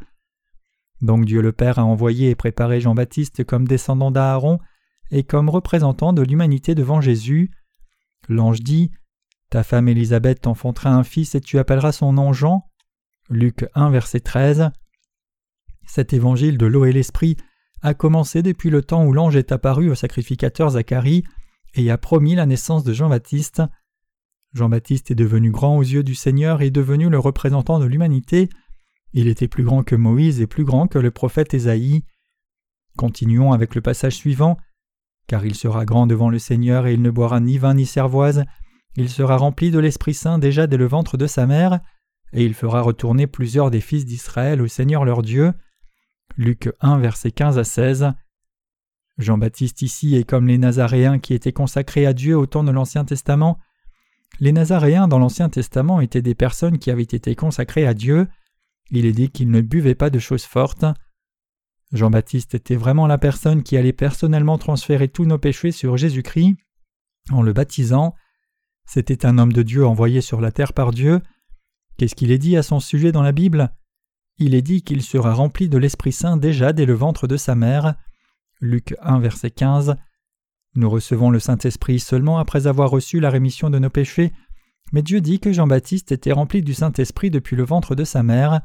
Donc 1.01 1.25
Dieu 1.25 1.43
le 1.43 1.53
Père 1.53 1.79
a 1.79 1.85
envoyé 1.85 2.31
et 2.31 2.35
préparé 2.35 2.81
Jean-Baptiste 2.81 3.45
comme 3.45 3.67
descendant 3.67 4.11
d'Aaron 4.11 4.59
et 5.11 5.25
comme 5.25 5.49
représentant 5.49 6.13
de 6.13 6.23
l'humanité 6.23 6.75
devant 6.75 7.01
Jésus. 7.01 7.51
L'ange 8.29 8.61
dit 8.61 8.91
Ta 9.51 9.63
femme 9.63 9.89
Élisabeth 9.89 10.43
t'enfantera 10.43 10.91
un 10.91 11.05
fils 11.05 11.35
et 11.35 11.41
tu 11.41 11.59
appelleras 11.59 11.93
son 11.93 12.13
nom 12.13 12.33
Jean. 12.33 12.69
Luc 13.31 13.67
1, 13.75 13.91
verset 13.91 14.21
13. 14.21 14.71
Cet 15.87 16.13
évangile 16.13 16.59
de 16.59 16.67
l'eau 16.67 16.85
et 16.85 16.93
l'esprit 16.93 17.37
a 17.83 17.95
commencé 17.95 18.43
depuis 18.43 18.71
le 18.71 18.83
temps 18.83 19.05
où 19.05 19.13
l'ange 19.13 19.37
est 19.37 19.53
apparu 19.53 19.91
au 19.91 19.95
sacrificateur 19.95 20.71
Zacharie 20.71 21.25
et 21.75 21.91
a 21.91 21.99
promis 21.99 22.35
la 22.35 22.47
naissance 22.47 22.85
de 22.85 22.93
Jean-Baptiste. 22.93 23.63
Jean-Baptiste 24.55 25.11
est 25.11 25.15
devenu 25.15 25.51
grand 25.51 25.77
aux 25.77 25.83
yeux 25.83 26.03
du 26.03 26.15
Seigneur 26.15 26.63
et 26.63 26.71
devenu 26.71 27.09
le 27.09 27.19
représentant 27.19 27.79
de 27.79 27.85
l'humanité. 27.85 28.49
Il 29.13 29.29
était 29.29 29.49
plus 29.49 29.65
grand 29.65 29.83
que 29.83 29.95
Moïse 29.95 30.41
et 30.41 30.47
plus 30.47 30.65
grand 30.65 30.87
que 30.89 30.99
le 30.99 31.11
prophète 31.11 31.55
Ésaïe. 31.55 32.05
Continuons 32.97 33.53
avec 33.53 33.75
le 33.75 33.81
passage 33.81 34.17
suivant 34.17 34.59
car 35.29 35.45
il 35.47 35.55
sera 35.55 35.85
grand 35.85 36.07
devant 36.07 36.31
le 36.31 36.41
Seigneur 36.41 36.87
et 36.87 36.95
il 36.95 37.03
ne 37.03 37.11
boira 37.11 37.39
ni 37.39 37.59
vin 37.59 37.75
ni 37.75 37.87
cervoise, 37.87 38.45
il 38.97 39.09
sera 39.09 39.37
rempli 39.37 39.71
de 39.71 39.79
l'Esprit 39.79 40.15
Saint 40.15 40.39
déjà 40.39 40.67
dès 40.67 40.77
le 40.77 40.87
ventre 40.87 41.17
de 41.17 41.29
sa 41.29 41.47
mère, 41.47 41.81
et 42.33 42.45
il 42.45 42.55
fera 42.55 42.81
retourner 42.81 43.27
plusieurs 43.27 43.71
des 43.71 43.81
fils 43.81 44.05
d'Israël 44.05 44.61
au 44.61 44.67
Seigneur 44.67 45.05
leur 45.05 45.23
Dieu. 45.23 45.53
Luc 46.37 46.71
1, 46.81 46.99
versets 46.99 47.31
15 47.31 47.59
à 47.59 47.65
16. 47.65 48.13
Jean-Baptiste 49.19 49.83
ici 49.83 50.17
est 50.17 50.25
comme 50.25 50.47
les 50.47 50.59
Nazaréens 50.59 51.19
qui 51.19 51.35
étaient 51.35 51.53
consacrés 51.53 52.07
à 52.07 52.13
Dieu 52.13 52.37
au 52.37 52.47
temps 52.47 52.65
de 52.65 52.71
l'Ancien 52.71 53.05
Testament. 53.05 53.59
Les 54.41 54.53
Nazaréens 54.53 55.09
dans 55.09 55.19
l'Ancien 55.19 55.49
Testament 55.49 56.01
étaient 56.01 56.23
des 56.23 56.35
personnes 56.35 56.79
qui 56.79 56.91
avaient 56.91 57.03
été 57.03 57.35
consacrées 57.35 57.87
à 57.87 57.95
Dieu. 57.95 58.29
Il 58.91 59.07
est 59.07 59.13
dit 59.13 59.31
qu'ils 59.31 59.51
ne 59.51 59.61
buvaient 59.61 59.95
pas 59.95 60.11
de 60.11 60.19
choses 60.19 60.45
fortes. 60.45 60.85
Jean-Baptiste 61.93 62.55
était 62.55 62.77
vraiment 62.77 63.07
la 63.07 63.19
personne 63.19 63.63
qui 63.63 63.77
allait 63.77 63.93
personnellement 63.93 64.59
transférer 64.59 65.09
tous 65.09 65.25
nos 65.25 65.39
péchés 65.39 65.73
sur 65.73 65.97
Jésus-Christ 65.97 66.57
en 67.31 67.43
le 67.43 67.53
baptisant. 67.53 68.15
C'était 68.85 69.27
un 69.27 69.39
homme 69.39 69.53
de 69.53 69.63
Dieu 69.63 69.87
envoyé 69.87 70.21
sur 70.21 70.41
la 70.41 70.53
terre 70.53 70.73
par 70.73 70.93
Dieu. 70.93 71.21
Qu'est-ce 71.97 72.15
qu'il 72.15 72.31
est 72.31 72.39
dit 72.39 72.57
à 72.57 72.63
son 72.63 72.81
sujet 72.81 73.13
dans 73.13 73.23
la 73.23 73.33
Bible? 73.33 73.73
Il 74.39 74.55
est 74.55 74.63
dit 74.63 74.83
qu'il 74.83 75.03
sera 75.03 75.35
rempli 75.35 75.69
de 75.69 75.79
l'Esprit 75.79 76.13
Saint 76.13 76.37
déjà 76.37 76.73
dès 76.73 76.87
le 76.87 76.95
ventre 76.95 77.27
de 77.27 77.37
sa 77.37 77.55
mère. 77.55 77.95
Luc 78.61 78.95
1 79.03 79.19
verset 79.19 79.51
15. 79.51 79.97
Nous 80.75 80.91
recevons 80.91 81.31
le 81.31 81.41
Saint-Esprit 81.41 81.99
seulement 81.99 82.39
après 82.39 82.67
avoir 82.67 82.91
reçu 82.91 83.19
la 83.21 83.31
rémission 83.31 83.71
de 83.71 83.79
nos 83.79 83.91
péchés, 83.91 84.33
mais 84.93 85.03
Dieu 85.03 85.21
dit 85.21 85.41
que 85.41 85.53
Jean-Baptiste 85.53 86.13
était 86.13 86.33
rempli 86.33 86.63
du 86.63 86.75
Saint-Esprit 86.75 87.31
depuis 87.31 87.57
le 87.57 87.65
ventre 87.65 87.95
de 87.95 88.05
sa 88.05 88.23
mère. 88.23 88.61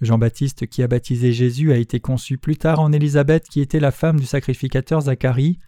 Jean-Baptiste 0.00 0.66
qui 0.66 0.82
a 0.82 0.88
baptisé 0.88 1.32
Jésus 1.32 1.72
a 1.72 1.76
été 1.76 2.00
conçu 2.00 2.38
plus 2.38 2.56
tard 2.56 2.80
en 2.80 2.92
Élisabeth 2.92 3.48
qui 3.48 3.60
était 3.60 3.80
la 3.80 3.90
femme 3.90 4.18
du 4.18 4.26
sacrificateur 4.26 5.02
Zacharie. 5.02 5.58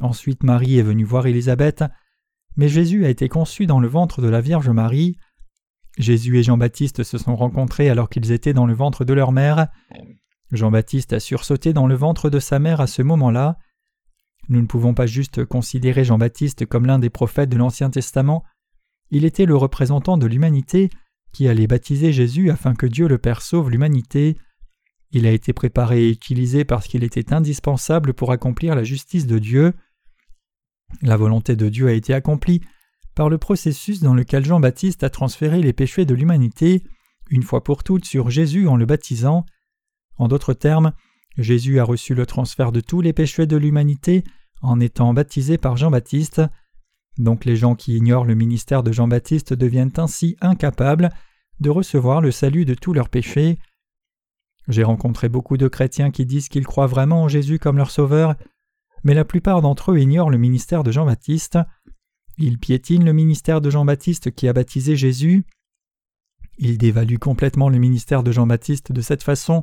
Ensuite 0.00 0.42
Marie 0.42 0.78
est 0.78 0.82
venue 0.82 1.04
voir 1.04 1.26
Élisabeth, 1.26 1.84
mais 2.56 2.68
Jésus 2.68 3.06
a 3.06 3.08
été 3.08 3.28
conçu 3.28 3.66
dans 3.66 3.80
le 3.80 3.88
ventre 3.88 4.20
de 4.20 4.28
la 4.28 4.40
Vierge 4.40 4.68
Marie. 4.68 5.16
Jésus 5.96 6.38
et 6.38 6.42
Jean-Baptiste 6.42 7.04
se 7.04 7.18
sont 7.18 7.36
rencontrés 7.36 7.88
alors 7.88 8.10
qu'ils 8.10 8.32
étaient 8.32 8.52
dans 8.52 8.66
le 8.66 8.74
ventre 8.74 9.04
de 9.04 9.14
leur 9.14 9.32
mère. 9.32 9.68
Jean-Baptiste 10.52 11.12
a 11.12 11.20
sursauté 11.20 11.72
dans 11.72 11.86
le 11.86 11.94
ventre 11.94 12.30
de 12.30 12.40
sa 12.40 12.58
mère 12.58 12.80
à 12.80 12.86
ce 12.86 13.02
moment-là. 13.02 13.58
Nous 14.48 14.60
ne 14.60 14.66
pouvons 14.66 14.92
pas 14.92 15.06
juste 15.06 15.44
considérer 15.44 16.04
Jean-Baptiste 16.04 16.66
comme 16.66 16.86
l'un 16.86 16.98
des 16.98 17.10
prophètes 17.10 17.48
de 17.48 17.56
l'Ancien 17.56 17.88
Testament. 17.88 18.44
Il 19.10 19.24
était 19.24 19.46
le 19.46 19.56
représentant 19.56 20.18
de 20.18 20.26
l'humanité 20.26 20.90
qui 21.34 21.48
allait 21.48 21.66
baptiser 21.66 22.12
Jésus 22.12 22.50
afin 22.50 22.74
que 22.74 22.86
Dieu 22.86 23.08
le 23.08 23.18
Père 23.18 23.42
sauve 23.42 23.70
l'humanité. 23.70 24.38
Il 25.10 25.26
a 25.26 25.32
été 25.32 25.52
préparé 25.52 26.04
et 26.04 26.10
utilisé 26.10 26.64
parce 26.64 26.86
qu'il 26.86 27.04
était 27.04 27.34
indispensable 27.34 28.14
pour 28.14 28.32
accomplir 28.32 28.74
la 28.74 28.84
justice 28.84 29.26
de 29.26 29.38
Dieu. 29.38 29.74
La 31.02 31.16
volonté 31.16 31.56
de 31.56 31.68
Dieu 31.68 31.88
a 31.88 31.92
été 31.92 32.14
accomplie 32.14 32.62
par 33.14 33.28
le 33.28 33.38
processus 33.38 34.00
dans 34.00 34.14
lequel 34.14 34.44
Jean-Baptiste 34.44 35.02
a 35.02 35.10
transféré 35.10 35.60
les 35.60 35.72
péchés 35.72 36.04
de 36.04 36.14
l'humanité 36.14 36.82
une 37.30 37.42
fois 37.42 37.64
pour 37.64 37.82
toutes 37.82 38.04
sur 38.04 38.30
Jésus 38.30 38.68
en 38.68 38.76
le 38.76 38.86
baptisant. 38.86 39.44
En 40.16 40.28
d'autres 40.28 40.54
termes, 40.54 40.92
Jésus 41.36 41.80
a 41.80 41.84
reçu 41.84 42.14
le 42.14 42.26
transfert 42.26 42.70
de 42.70 42.80
tous 42.80 43.00
les 43.00 43.12
péchés 43.12 43.46
de 43.46 43.56
l'humanité 43.56 44.22
en 44.62 44.78
étant 44.78 45.12
baptisés 45.14 45.58
par 45.58 45.76
Jean-Baptiste. 45.76 46.42
Donc 47.18 47.44
les 47.44 47.56
gens 47.56 47.74
qui 47.74 47.96
ignorent 47.96 48.24
le 48.24 48.34
ministère 48.34 48.82
de 48.82 48.92
Jean-Baptiste 48.92 49.52
deviennent 49.52 49.92
ainsi 49.96 50.36
incapables 50.40 51.10
de 51.60 51.70
recevoir 51.70 52.20
le 52.20 52.30
salut 52.30 52.64
de 52.64 52.74
tous 52.74 52.92
leurs 52.92 53.08
péchés. 53.08 53.58
J'ai 54.66 54.82
rencontré 54.82 55.28
beaucoup 55.28 55.56
de 55.56 55.68
chrétiens 55.68 56.10
qui 56.10 56.26
disent 56.26 56.48
qu'ils 56.48 56.66
croient 56.66 56.86
vraiment 56.86 57.22
en 57.22 57.28
Jésus 57.28 57.58
comme 57.58 57.76
leur 57.76 57.90
sauveur, 57.90 58.34
mais 59.04 59.14
la 59.14 59.24
plupart 59.24 59.62
d'entre 59.62 59.92
eux 59.92 60.00
ignorent 60.00 60.30
le 60.30 60.38
ministère 60.38 60.82
de 60.82 60.90
Jean-Baptiste. 60.90 61.58
Ils 62.38 62.58
piétinent 62.58 63.04
le 63.04 63.12
ministère 63.12 63.60
de 63.60 63.70
Jean-Baptiste 63.70 64.34
qui 64.34 64.48
a 64.48 64.52
baptisé 64.52 64.96
Jésus. 64.96 65.44
Ils 66.58 66.78
dévaluent 66.78 67.18
complètement 67.18 67.68
le 67.68 67.78
ministère 67.78 68.22
de 68.22 68.32
Jean-Baptiste 68.32 68.90
de 68.90 69.00
cette 69.00 69.22
façon. 69.22 69.62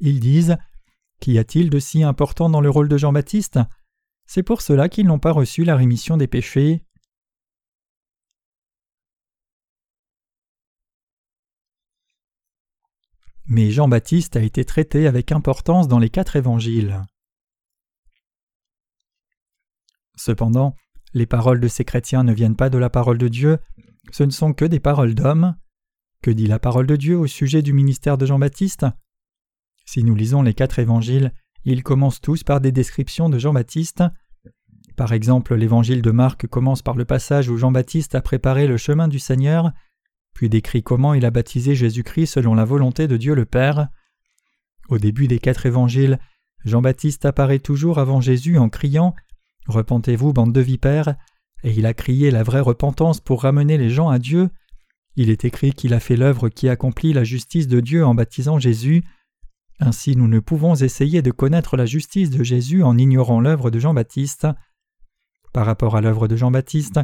Ils 0.00 0.20
disent 0.20 0.56
Qu'y 1.20 1.38
a-t-il 1.38 1.70
de 1.70 1.78
si 1.78 2.02
important 2.02 2.48
dans 2.48 2.60
le 2.60 2.70
rôle 2.70 2.88
de 2.88 2.98
Jean-Baptiste? 2.98 3.58
C'est 4.26 4.42
pour 4.42 4.60
cela 4.60 4.88
qu'ils 4.88 5.06
n'ont 5.06 5.18
pas 5.18 5.32
reçu 5.32 5.64
la 5.64 5.76
rémission 5.76 6.16
des 6.16 6.26
péchés. 6.26 6.82
Mais 13.48 13.70
Jean-Baptiste 13.70 14.36
a 14.36 14.42
été 14.42 14.64
traité 14.64 15.06
avec 15.06 15.30
importance 15.30 15.86
dans 15.86 16.00
les 16.00 16.10
quatre 16.10 16.36
évangiles. 16.36 17.02
Cependant, 20.16 20.74
les 21.14 21.26
paroles 21.26 21.60
de 21.60 21.68
ces 21.68 21.84
chrétiens 21.84 22.24
ne 22.24 22.32
viennent 22.32 22.56
pas 22.56 22.70
de 22.70 22.78
la 22.78 22.90
parole 22.90 23.18
de 23.18 23.28
Dieu, 23.28 23.58
ce 24.10 24.24
ne 24.24 24.30
sont 24.30 24.52
que 24.52 24.64
des 24.64 24.80
paroles 24.80 25.14
d'hommes. 25.14 25.56
Que 26.22 26.30
dit 26.30 26.46
la 26.46 26.58
parole 26.58 26.86
de 26.86 26.96
Dieu 26.96 27.16
au 27.18 27.26
sujet 27.26 27.62
du 27.62 27.72
ministère 27.72 28.18
de 28.18 28.26
Jean-Baptiste? 28.26 28.86
Si 29.84 30.02
nous 30.02 30.14
lisons 30.14 30.42
les 30.42 30.54
quatre 30.54 30.78
évangiles, 30.78 31.32
ils 31.64 31.82
commencent 31.82 32.20
tous 32.20 32.42
par 32.42 32.60
des 32.60 32.72
descriptions 32.72 33.28
de 33.28 33.38
Jean-Baptiste. 33.38 34.02
Par 34.96 35.12
exemple, 35.12 35.54
l'évangile 35.54 36.02
de 36.02 36.10
Marc 36.10 36.46
commence 36.46 36.82
par 36.82 36.96
le 36.96 37.04
passage 37.04 37.48
où 37.48 37.56
Jean-Baptiste 37.56 38.14
a 38.14 38.22
préparé 38.22 38.66
le 38.66 38.76
chemin 38.76 39.08
du 39.08 39.18
Seigneur, 39.18 39.72
puis 40.36 40.50
décrit 40.50 40.82
comment 40.82 41.14
il 41.14 41.24
a 41.24 41.30
baptisé 41.30 41.74
Jésus-Christ 41.74 42.26
selon 42.26 42.54
la 42.54 42.66
volonté 42.66 43.08
de 43.08 43.16
Dieu 43.16 43.34
le 43.34 43.46
Père. 43.46 43.88
Au 44.90 44.98
début 44.98 45.28
des 45.28 45.38
quatre 45.38 45.64
évangiles, 45.64 46.18
Jean-Baptiste 46.66 47.24
apparaît 47.24 47.58
toujours 47.58 47.98
avant 47.98 48.20
Jésus 48.20 48.58
en 48.58 48.68
criant 48.68 49.14
Repentez-vous, 49.66 50.34
bande 50.34 50.52
de 50.52 50.60
vipères 50.60 51.16
et 51.64 51.72
il 51.72 51.86
a 51.86 51.94
crié 51.94 52.30
la 52.30 52.42
vraie 52.42 52.60
repentance 52.60 53.18
pour 53.18 53.44
ramener 53.44 53.78
les 53.78 53.88
gens 53.88 54.10
à 54.10 54.18
Dieu. 54.18 54.50
Il 55.16 55.30
est 55.30 55.46
écrit 55.46 55.72
qu'il 55.72 55.94
a 55.94 56.00
fait 56.00 56.16
l'œuvre 56.16 56.50
qui 56.50 56.68
accomplit 56.68 57.14
la 57.14 57.24
justice 57.24 57.66
de 57.66 57.80
Dieu 57.80 58.04
en 58.04 58.14
baptisant 58.14 58.58
Jésus. 58.58 59.04
Ainsi 59.80 60.16
nous 60.16 60.28
ne 60.28 60.40
pouvons 60.40 60.74
essayer 60.74 61.22
de 61.22 61.30
connaître 61.30 61.78
la 61.78 61.86
justice 61.86 62.28
de 62.28 62.44
Jésus 62.44 62.82
en 62.82 62.98
ignorant 62.98 63.40
l'œuvre 63.40 63.70
de 63.70 63.78
Jean-Baptiste. 63.78 64.46
Par 65.54 65.64
rapport 65.64 65.96
à 65.96 66.02
l'œuvre 66.02 66.28
de 66.28 66.36
Jean-Baptiste, 66.36 67.00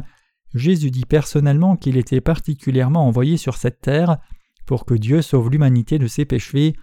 Jésus 0.53 0.91
dit 0.91 1.05
personnellement 1.05 1.75
qu'il 1.75 1.97
était 1.97 2.21
particulièrement 2.21 3.07
envoyé 3.07 3.37
sur 3.37 3.57
cette 3.57 3.81
terre 3.81 4.17
pour 4.65 4.85
que 4.85 4.93
Dieu 4.93 5.21
sauve 5.21 5.49
l'humanité 5.49 5.99
de 5.99 6.07
ses 6.07 6.25
péchés. 6.25 6.73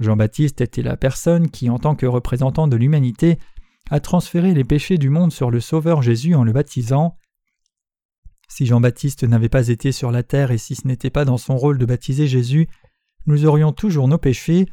Jean-Baptiste 0.00 0.60
était 0.60 0.82
la 0.82 0.96
personne 0.96 1.50
qui, 1.50 1.70
en 1.70 1.78
tant 1.78 1.94
que 1.94 2.06
représentant 2.06 2.68
de 2.68 2.76
l'humanité, 2.76 3.38
a 3.90 4.00
transféré 4.00 4.54
les 4.54 4.64
péchés 4.64 4.98
du 4.98 5.10
monde 5.10 5.32
sur 5.32 5.50
le 5.50 5.60
Sauveur 5.60 6.02
Jésus 6.02 6.34
en 6.34 6.44
le 6.44 6.52
baptisant. 6.52 7.16
Si 8.48 8.66
Jean-Baptiste 8.66 9.24
n'avait 9.24 9.48
pas 9.48 9.68
été 9.68 9.92
sur 9.92 10.10
la 10.10 10.22
terre 10.22 10.50
et 10.50 10.58
si 10.58 10.74
ce 10.74 10.86
n'était 10.86 11.10
pas 11.10 11.24
dans 11.24 11.38
son 11.38 11.56
rôle 11.56 11.78
de 11.78 11.84
baptiser 11.84 12.26
Jésus, 12.26 12.68
nous 13.26 13.44
aurions 13.44 13.72
toujours 13.72 14.08
nos 14.08 14.18
péchés. 14.18 14.66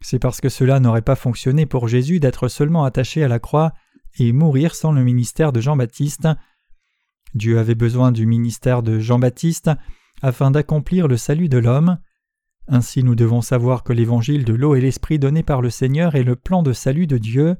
C'est 0.00 0.18
parce 0.18 0.40
que 0.40 0.48
cela 0.48 0.80
n'aurait 0.80 1.02
pas 1.02 1.16
fonctionné 1.16 1.66
pour 1.66 1.88
Jésus 1.88 2.20
d'être 2.20 2.48
seulement 2.48 2.84
attaché 2.84 3.24
à 3.24 3.28
la 3.28 3.38
croix 3.38 3.72
et 4.18 4.32
mourir 4.32 4.74
sans 4.74 4.92
le 4.92 5.02
ministère 5.02 5.52
de 5.52 5.60
Jean-Baptiste. 5.60 6.28
Dieu 7.34 7.58
avait 7.58 7.74
besoin 7.74 8.12
du 8.12 8.26
ministère 8.26 8.82
de 8.82 8.98
Jean-Baptiste 8.98 9.70
afin 10.22 10.50
d'accomplir 10.50 11.08
le 11.08 11.16
salut 11.16 11.48
de 11.48 11.58
l'homme. 11.58 11.98
Ainsi 12.68 13.02
nous 13.02 13.14
devons 13.14 13.42
savoir 13.42 13.84
que 13.84 13.92
l'évangile 13.92 14.44
de 14.44 14.54
l'eau 14.54 14.74
et 14.74 14.80
l'esprit 14.80 15.18
donné 15.18 15.42
par 15.42 15.62
le 15.62 15.70
Seigneur 15.70 16.14
est 16.14 16.24
le 16.24 16.36
plan 16.36 16.62
de 16.62 16.72
salut 16.72 17.06
de 17.06 17.18
Dieu. 17.18 17.56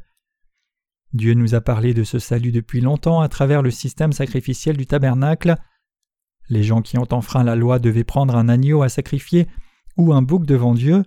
Dieu 1.12 1.34
nous 1.34 1.54
a 1.54 1.60
parlé 1.60 1.94
de 1.94 2.04
ce 2.04 2.18
salut 2.18 2.52
depuis 2.52 2.80
longtemps 2.80 3.20
à 3.20 3.28
travers 3.28 3.62
le 3.62 3.70
système 3.70 4.12
sacrificiel 4.12 4.76
du 4.76 4.86
tabernacle. 4.86 5.56
Les 6.48 6.62
gens 6.62 6.82
qui 6.82 6.98
ont 6.98 7.12
enfreint 7.12 7.44
la 7.44 7.56
loi 7.56 7.78
devaient 7.78 8.04
prendre 8.04 8.36
un 8.36 8.48
agneau 8.48 8.82
à 8.82 8.88
sacrifier 8.88 9.46
ou 9.96 10.12
un 10.12 10.22
bouc 10.22 10.44
devant 10.46 10.74
Dieu, 10.74 11.04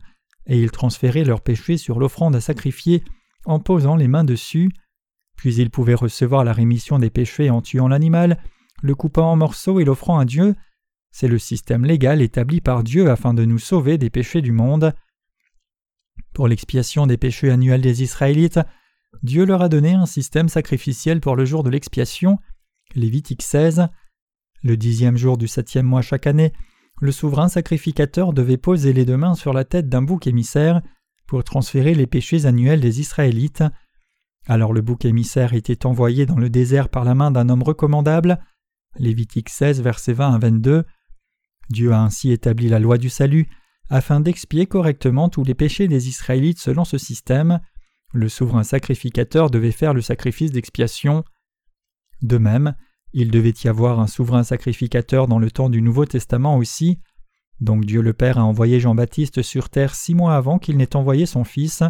et 0.48 0.60
ils 0.60 0.72
transféraient 0.72 1.24
leurs 1.24 1.42
péchés 1.42 1.78
sur 1.78 2.00
l'offrande 2.00 2.36
à 2.36 2.42
sacrifier 2.42 3.04
en 3.46 3.60
posant 3.60 3.96
les 3.96 4.08
mains 4.08 4.24
dessus, 4.24 4.72
puis 5.40 5.56
ils 5.56 5.70
pouvaient 5.70 5.94
recevoir 5.94 6.44
la 6.44 6.52
rémission 6.52 7.00
des 7.00 7.10
péchés 7.10 7.50
en 7.50 7.62
tuant 7.62 7.88
l'animal, 7.88 8.44
le 8.82 8.94
coupant 8.94 9.32
en 9.32 9.38
morceaux 9.38 9.80
et 9.80 9.86
l'offrant 9.86 10.20
à 10.20 10.26
Dieu. 10.26 10.54
C'est 11.12 11.30
le 11.30 11.40
système 11.40 11.86
légal 11.86 12.22
établi 12.22 12.60
par 12.60 12.84
Dieu 12.84 13.10
afin 13.10 13.34
de 13.34 13.46
nous 13.46 13.58
sauver 13.58 13.98
des 13.98 14.10
péchés 14.10 14.42
du 14.42 14.52
monde. 14.52 14.94
Pour 16.34 16.50
l'expiation 16.50 17.08
des 17.08 17.16
péchés 17.16 17.52
annuels 17.52 17.80
des 17.80 18.04
Israélites, 18.04 18.60
Dieu 19.24 19.46
leur 19.46 19.62
a 19.62 19.70
donné 19.70 19.94
un 19.94 20.06
système 20.06 20.50
sacrificiel 20.50 21.22
pour 21.22 21.38
le 21.38 21.46
jour 21.46 21.64
de 21.64 21.70
l'expiation, 21.70 22.38
Lévitique 22.94 23.42
16. 23.42 23.88
Le 24.62 24.76
dixième 24.76 25.16
jour 25.16 25.38
du 25.38 25.48
septième 25.48 25.86
mois 25.86 26.02
chaque 26.02 26.28
année, 26.28 26.52
le 27.00 27.14
souverain 27.14 27.48
sacrificateur 27.48 28.34
devait 28.34 28.58
poser 28.58 28.92
les 28.92 29.06
deux 29.06 29.16
mains 29.16 29.36
sur 29.36 29.54
la 29.54 29.64
tête 29.64 29.88
d'un 29.88 30.02
bouc 30.02 30.28
émissaire 30.28 30.82
pour 31.28 31.46
transférer 31.46 31.94
les 31.94 32.08
péchés 32.08 32.46
annuels 32.46 32.82
des 32.82 33.00
Israélites. 33.00 33.64
Alors 34.48 34.74
le 34.74 34.82
bouc 34.82 35.06
émissaire 35.06 35.54
était 35.54 35.86
envoyé 35.86 36.26
dans 36.26 36.38
le 36.38 36.50
désert 36.50 36.90
par 36.90 37.04
la 37.04 37.16
main 37.16 37.32
d'un 37.32 37.50
homme 37.50 37.64
recommandable. 37.64 38.40
Lévitique 38.98 39.50
16, 39.50 39.82
versets 39.82 40.14
20 40.14 40.34
à 40.34 40.38
22. 40.40 40.86
Dieu 41.70 41.94
a 41.94 42.02
ainsi 42.02 42.32
établi 42.32 42.68
la 42.68 42.80
loi 42.80 42.98
du 42.98 43.10
salut 43.10 43.48
afin 43.90 44.20
d'expier 44.20 44.66
correctement 44.66 45.30
tous 45.30 45.44
les 45.44 45.56
péchés 45.56 45.88
des 45.88 46.08
Israélites 46.08 46.60
selon 46.60 46.86
ce 46.86 46.98
système. 46.98 47.60
Le 48.12 48.30
souverain 48.30 48.64
sacrificateur 48.64 49.50
devait 49.50 49.72
faire 49.72 49.94
le 49.94 50.02
sacrifice 50.02 50.52
d'expiation. 50.52 51.24
De 52.22 52.38
même, 52.38 52.76
il 53.14 53.32
devait 53.32 53.54
y 53.64 53.68
avoir 53.68 54.00
un 54.00 54.08
souverain 54.08 54.44
sacrificateur 54.44 55.28
dans 55.28 55.40
le 55.40 55.52
temps 55.52 55.70
du 55.70 55.82
Nouveau 55.82 56.06
Testament 56.06 56.58
aussi. 56.58 57.00
Donc 57.60 57.86
Dieu 57.86 58.02
le 58.02 58.14
Père 58.14 58.38
a 58.38 58.44
envoyé 58.44 58.80
Jean-Baptiste 58.80 59.42
sur 59.42 59.70
terre 59.70 59.96
six 59.96 60.16
mois 60.16 60.36
avant 60.36 60.60
qu'il 60.60 60.78
n'ait 60.78 60.96
envoyé 60.96 61.26
son 61.26 61.44
Fils. 61.44 61.84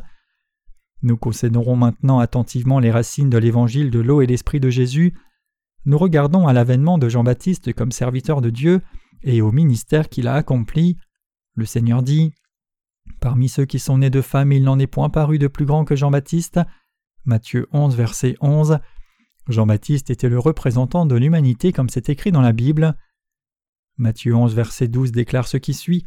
Nous 1.01 1.17
considérons 1.17 1.75
maintenant 1.75 2.19
attentivement 2.19 2.79
les 2.79 2.91
racines 2.91 3.29
de 3.29 3.38
l'évangile 3.38 3.89
de 3.89 3.99
l'eau 3.99 4.21
et 4.21 4.27
l'esprit 4.27 4.59
de 4.59 4.69
Jésus. 4.69 5.13
Nous 5.85 5.97
regardons 5.97 6.47
à 6.47 6.53
l'avènement 6.53 6.97
de 6.97 7.07
Jean-Baptiste 7.07 7.73
comme 7.73 7.91
serviteur 7.91 8.41
de 8.41 8.49
Dieu 8.49 8.81
et 9.23 9.41
au 9.41 9.51
ministère 9.51 10.09
qu'il 10.09 10.27
a 10.27 10.35
accompli. 10.35 10.97
Le 11.55 11.65
Seigneur 11.65 12.03
dit 12.03 12.33
Parmi 13.19 13.49
ceux 13.49 13.65
qui 13.65 13.79
sont 13.79 13.97
nés 13.97 14.09
de 14.09 14.21
femmes, 14.21 14.51
il 14.51 14.63
n'en 14.63 14.79
est 14.79 14.88
point 14.88 15.09
paru 15.09 15.39
de 15.39 15.47
plus 15.47 15.65
grand 15.65 15.85
que 15.85 15.95
Jean-Baptiste. 15.95 16.59
Matthieu 17.25 17.67
11, 17.71 17.95
verset 17.95 18.35
11. 18.41 18.79
Jean-Baptiste 19.47 20.09
était 20.09 20.29
le 20.29 20.39
représentant 20.39 21.05
de 21.05 21.15
l'humanité 21.15 21.71
comme 21.71 21.89
c'est 21.89 22.09
écrit 22.09 22.31
dans 22.31 22.41
la 22.41 22.53
Bible. 22.53 22.95
Matthieu 23.97 24.35
11, 24.35 24.53
verset 24.53 24.88
12 24.88 25.12
déclare 25.12 25.47
ce 25.47 25.57
qui 25.57 25.73
suit. 25.73 26.05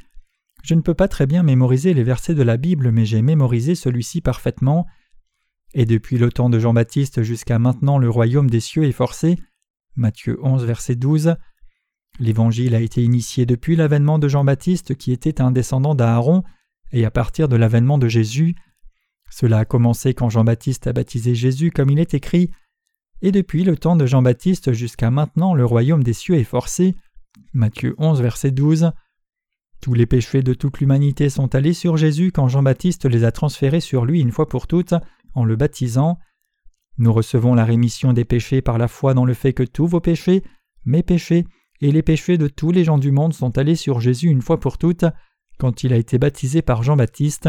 Je 0.62 0.75
ne 0.75 0.81
peux 0.81 0.94
pas 0.94 1.09
très 1.09 1.27
bien 1.27 1.42
mémoriser 1.42 1.92
les 1.92 2.05
versets 2.05 2.35
de 2.35 2.42
la 2.42 2.57
Bible, 2.57 2.90
mais 2.92 3.05
j'ai 3.05 3.22
mémorisé 3.22 3.75
celui-ci 3.75 4.20
parfaitement. 4.20 4.87
Et 5.75 5.87
depuis 5.87 6.18
le 6.18 6.31
temps 6.31 6.51
de 6.51 6.59
Jean-Baptiste 6.59 7.22
jusqu'à 7.22 7.59
maintenant, 7.59 7.98
le 7.98 8.09
royaume 8.09 8.48
des 8.48 8.61
cieux 8.61 8.85
est 8.85 8.92
forcé. 8.92 9.38
Matthieu 9.96 10.38
11, 10.42 10.64
verset 10.64 10.94
12. 10.94 11.37
L'évangile 12.18 12.75
a 12.75 12.81
été 12.81 13.03
initié 13.03 13.46
depuis 13.46 13.75
l'avènement 13.75 14.18
de 14.18 14.29
Jean-Baptiste, 14.29 14.94
qui 14.96 15.12
était 15.12 15.40
un 15.40 15.51
descendant 15.51 15.94
d'Aaron, 15.94 16.42
et 16.92 17.05
à 17.05 17.11
partir 17.11 17.48
de 17.48 17.57
l'avènement 17.57 17.98
de 17.98 18.09
Jésus. 18.09 18.55
Cela 19.31 19.61
a 19.61 19.64
commencé 19.64 20.14
quand 20.14 20.29
Jean-Baptiste 20.29 20.87
a 20.87 20.92
baptisé 20.92 21.35
Jésus 21.35 21.70
comme 21.70 21.90
il 21.90 21.98
est 21.98 22.14
écrit, 22.14 22.51
et 23.22 23.33
depuis 23.33 23.64
le 23.64 23.77
temps 23.77 23.96
de 23.96 24.05
Jean-Baptiste 24.05 24.72
jusqu'à 24.72 25.11
maintenant 25.11 25.55
le 25.55 25.64
royaume 25.64 26.03
des 26.03 26.12
cieux 26.12 26.35
est 26.35 26.44
forcé. 26.44 26.94
Matthieu 27.55 27.94
11 27.98 28.20
verset 28.20 28.51
12. 28.51 28.92
Tous 29.83 29.95
les 29.95 30.07
péchés 30.07 30.45
de 30.45 30.55
toute 30.55 30.79
l'humanité 30.79 31.29
sont 31.29 31.57
allés 31.57 31.73
sur 31.73 31.97
Jésus 31.97 32.31
quand 32.31 32.47
Jean-Baptiste 32.47 33.05
les 33.05 33.25
a 33.25 33.33
transférés 33.33 33.81
sur 33.81 34.05
lui 34.05 34.21
une 34.21 34.31
fois 34.31 34.49
pour 34.49 34.68
toutes 34.68 34.95
en 35.35 35.45
le 35.45 35.57
baptisant. 35.57 36.21
Nous 36.99 37.12
recevons 37.12 37.57
la 37.57 37.64
rémission 37.64 38.12
des 38.12 38.25
péchés 38.25 38.62
par 38.62 38.79
la 38.79 38.87
foi 38.87 39.12
dans 39.12 39.25
le 39.25 39.35
fait 39.35 39.53
que 39.53 39.64
tous 39.64 39.88
vos 39.88 39.99
péchés, 39.99 40.45
mes 40.85 41.03
péchés 41.03 41.49
et 41.81 41.90
les 41.90 42.05
péchés 42.05 42.38
de 42.38 42.47
tous 42.47 42.71
les 42.71 42.85
gens 42.85 42.97
du 42.97 43.11
monde 43.11 43.35
sont 43.35 43.59
allés 43.59 43.75
sur 43.75 43.99
Jésus 43.99 44.29
une 44.29 44.40
fois 44.40 44.61
pour 44.61 44.79
toutes 44.79 45.05
quand 45.59 45.83
il 45.83 45.92
a 45.92 45.97
été 45.97 46.16
baptisé 46.16 46.62
par 46.62 46.85
Jean-Baptiste. 46.85 47.49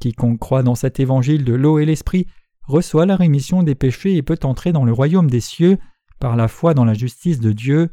Quiconque 0.00 0.38
croit 0.38 0.62
dans 0.62 0.74
cet 0.74 1.00
évangile 1.00 1.44
de 1.44 1.54
l'eau 1.54 1.78
et 1.78 1.86
l'esprit 1.86 2.26
reçoit 2.64 3.06
la 3.06 3.16
rémission 3.16 3.62
des 3.62 3.74
péchés 3.74 4.16
et 4.16 4.22
peut 4.22 4.38
entrer 4.42 4.72
dans 4.72 4.84
le 4.84 4.92
royaume 4.92 5.30
des 5.30 5.40
cieux 5.40 5.78
par 6.20 6.36
la 6.36 6.48
foi 6.48 6.74
dans 6.74 6.84
la 6.84 6.92
justice 6.92 7.40
de 7.40 7.52
Dieu. 7.52 7.88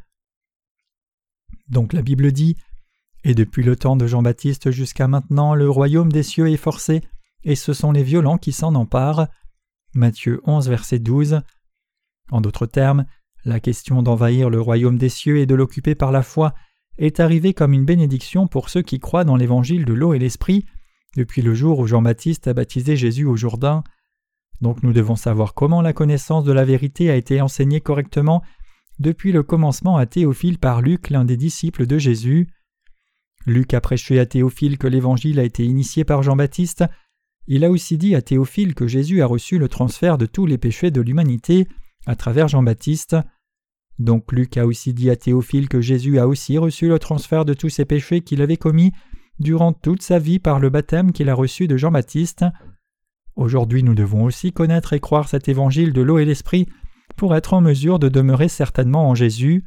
Donc 1.69 1.93
la 1.93 2.01
Bible 2.01 2.33
dit 2.33 2.57
Et 3.27 3.33
depuis 3.33 3.63
le 3.63 3.75
temps 3.75 3.95
de 3.95 4.05
Jean-Baptiste 4.05 4.69
jusqu'à 4.69 5.07
maintenant, 5.07 5.55
le 5.55 5.67
royaume 5.67 6.11
des 6.11 6.21
cieux 6.21 6.47
est 6.47 6.57
forcé, 6.57 7.01
et 7.43 7.55
ce 7.55 7.73
sont 7.73 7.91
les 7.91 8.03
violents 8.03 8.37
qui 8.37 8.51
s'en 8.51 8.75
emparent. 8.75 9.27
Matthieu 9.95 10.41
11, 10.43 10.69
verset 10.69 10.99
12. 10.99 11.41
En 12.29 12.39
d'autres 12.39 12.67
termes, 12.67 13.05
la 13.43 13.59
question 13.59 14.03
d'envahir 14.03 14.51
le 14.51 14.61
royaume 14.61 14.99
des 14.99 15.09
cieux 15.09 15.39
et 15.39 15.47
de 15.47 15.55
l'occuper 15.55 15.95
par 15.95 16.11
la 16.11 16.21
foi 16.21 16.53
est 16.99 17.19
arrivée 17.19 17.55
comme 17.55 17.73
une 17.73 17.83
bénédiction 17.83 18.45
pour 18.45 18.69
ceux 18.69 18.83
qui 18.83 18.99
croient 18.99 19.23
dans 19.23 19.37
l'évangile 19.37 19.85
de 19.85 19.93
l'eau 19.93 20.13
et 20.13 20.19
l'esprit 20.19 20.63
depuis 21.17 21.41
le 21.41 21.55
jour 21.55 21.79
où 21.79 21.87
Jean-Baptiste 21.87 22.47
a 22.47 22.53
baptisé 22.53 22.95
Jésus 22.95 23.25
au 23.25 23.35
Jourdain. 23.35 23.83
Donc 24.61 24.83
nous 24.83 24.93
devons 24.93 25.15
savoir 25.15 25.55
comment 25.55 25.81
la 25.81 25.93
connaissance 25.93 26.43
de 26.43 26.51
la 26.51 26.63
vérité 26.63 27.09
a 27.09 27.15
été 27.15 27.41
enseignée 27.41 27.81
correctement 27.81 28.43
depuis 28.99 29.31
le 29.31 29.41
commencement 29.41 29.97
à 29.97 30.05
Théophile 30.05 30.59
par 30.59 30.83
Luc, 30.83 31.09
l'un 31.09 31.25
des 31.25 31.37
disciples 31.37 31.87
de 31.87 31.97
Jésus. 31.97 32.49
Luc 33.45 33.73
a 33.73 33.81
prêché 33.81 34.19
à 34.19 34.25
Théophile 34.25 34.77
que 34.77 34.87
l'Évangile 34.87 35.39
a 35.39 35.43
été 35.43 35.63
initié 35.63 36.03
par 36.03 36.23
Jean-Baptiste. 36.23 36.85
Il 37.47 37.63
a 37.63 37.69
aussi 37.69 37.97
dit 37.97 38.15
à 38.15 38.21
Théophile 38.21 38.73
que 38.73 38.87
Jésus 38.87 39.21
a 39.21 39.27
reçu 39.27 39.59
le 39.59 39.69
transfert 39.69 40.17
de 40.17 40.25
tous 40.25 40.45
les 40.45 40.57
péchés 40.57 40.89
de 40.89 41.01
l'humanité 41.01 41.67
à 42.07 42.15
travers 42.15 42.47
Jean-Baptiste. 42.47 43.15
Donc 43.99 44.31
Luc 44.31 44.57
a 44.57 44.65
aussi 44.65 44.93
dit 44.93 45.09
à 45.09 45.15
Théophile 45.15 45.69
que 45.69 45.79
Jésus 45.79 46.19
a 46.19 46.27
aussi 46.27 46.57
reçu 46.57 46.87
le 46.87 46.99
transfert 46.99 47.45
de 47.45 47.53
tous 47.53 47.69
ses 47.69 47.85
péchés 47.85 48.21
qu'il 48.21 48.41
avait 48.41 48.57
commis 48.57 48.91
durant 49.39 49.73
toute 49.73 50.01
sa 50.01 50.19
vie 50.19 50.39
par 50.39 50.59
le 50.59 50.69
baptême 50.69 51.11
qu'il 51.11 51.29
a 51.29 51.35
reçu 51.35 51.67
de 51.67 51.77
Jean-Baptiste. 51.77 52.45
Aujourd'hui 53.35 53.83
nous 53.83 53.95
devons 53.95 54.23
aussi 54.23 54.51
connaître 54.51 54.93
et 54.93 54.99
croire 54.99 55.29
cet 55.29 55.47
évangile 55.47 55.93
de 55.93 56.01
l'eau 56.01 56.17
et 56.17 56.25
l'esprit 56.25 56.67
pour 57.15 57.35
être 57.35 57.53
en 57.53 57.61
mesure 57.61 57.99
de 57.99 58.09
demeurer 58.09 58.47
certainement 58.47 59.07
en 59.09 59.15
Jésus. 59.15 59.65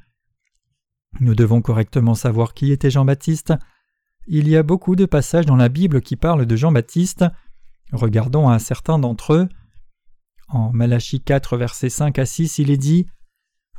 Nous 1.20 1.34
devons 1.34 1.62
correctement 1.62 2.14
savoir 2.14 2.54
qui 2.54 2.72
était 2.72 2.90
Jean-Baptiste. 2.90 3.54
Il 4.26 4.48
y 4.48 4.56
a 4.56 4.62
beaucoup 4.62 4.94
de 4.94 5.06
passages 5.06 5.46
dans 5.46 5.56
la 5.56 5.68
Bible 5.68 6.00
qui 6.00 6.16
parlent 6.16 6.46
de 6.46 6.56
Jean-Baptiste. 6.56 7.24
Regardons 7.92 8.48
un 8.48 8.58
certain 8.58 8.98
d'entre 8.98 9.34
eux. 9.34 9.48
En 10.48 10.72
Malachie 10.72 11.20
4, 11.20 11.56
versets 11.56 11.90
5 11.90 12.18
à 12.18 12.26
6, 12.26 12.58
il 12.58 12.70
est 12.70 12.76
dit 12.76 13.06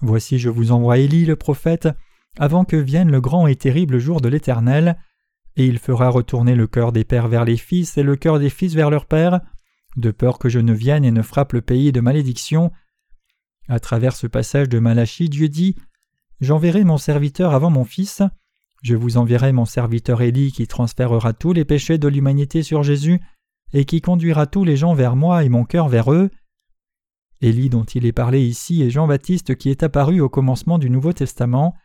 Voici, 0.01 0.39
je 0.39 0.49
vous 0.49 0.71
envoie 0.71 0.97
Élie 0.97 1.25
le 1.25 1.35
prophète, 1.35 1.89
avant 2.37 2.65
que 2.65 2.75
vienne 2.75 3.11
le 3.11 3.21
grand 3.21 3.47
et 3.47 3.55
terrible 3.55 3.99
jour 3.99 4.21
de 4.21 4.29
l'Éternel, 4.29 4.97
et 5.55 5.65
il 5.65 5.79
fera 5.79 6.09
retourner 6.09 6.55
le 6.55 6.67
cœur 6.67 6.91
des 6.91 7.03
pères 7.03 7.27
vers 7.27 7.43
les 7.43 7.57
fils 7.57 7.97
et 7.97 8.03
le 8.03 8.15
cœur 8.15 8.39
des 8.39 8.49
fils 8.49 8.75
vers 8.75 8.89
leurs 8.89 9.05
pères, 9.05 9.41
de 9.97 10.11
peur 10.11 10.39
que 10.39 10.49
je 10.49 10.59
ne 10.59 10.73
vienne 10.73 11.03
et 11.03 11.11
ne 11.11 11.21
frappe 11.21 11.53
le 11.53 11.61
pays 11.61 11.91
de 11.91 12.01
malédiction. 12.01 12.71
À 13.67 13.79
travers 13.79 14.15
ce 14.15 14.27
passage 14.27 14.69
de 14.69 14.79
Malachie, 14.79 15.29
Dieu 15.29 15.49
dit 15.49 15.75
J'enverrai 16.41 16.83
mon 16.83 16.97
serviteur 16.97 17.53
avant 17.53 17.69
mon 17.69 17.83
fils, 17.83 18.21
je 18.81 18.95
vous 18.95 19.17
enverrai 19.17 19.51
mon 19.51 19.65
serviteur 19.65 20.21
Élie 20.21 20.51
qui 20.51 20.65
transférera 20.65 21.33
tous 21.33 21.51
les 21.51 21.65
péchés 21.65 21.97
de 21.97 22.07
l'humanité 22.07 22.63
sur 22.63 22.81
Jésus 22.81 23.19
et 23.73 23.83
qui 23.85 23.99
conduira 24.01 24.47
tous 24.47 24.63
les 24.63 24.77
gens 24.77 24.93
vers 24.93 25.15
moi 25.15 25.43
et 25.43 25.49
mon 25.49 25.65
cœur 25.65 25.89
vers 25.89 26.13
eux. 26.13 26.29
Élie 27.41 27.69
dont 27.69 27.83
il 27.83 28.05
est 28.05 28.13
parlé 28.13 28.41
ici 28.41 28.81
est 28.81 28.89
Jean-Baptiste 28.89 29.55
qui 29.55 29.69
est 29.69 29.83
apparu 29.83 30.21
au 30.21 30.29
commencement 30.29 30.77
du 30.77 30.89
Nouveau 30.89 31.11
Testament. 31.11 31.75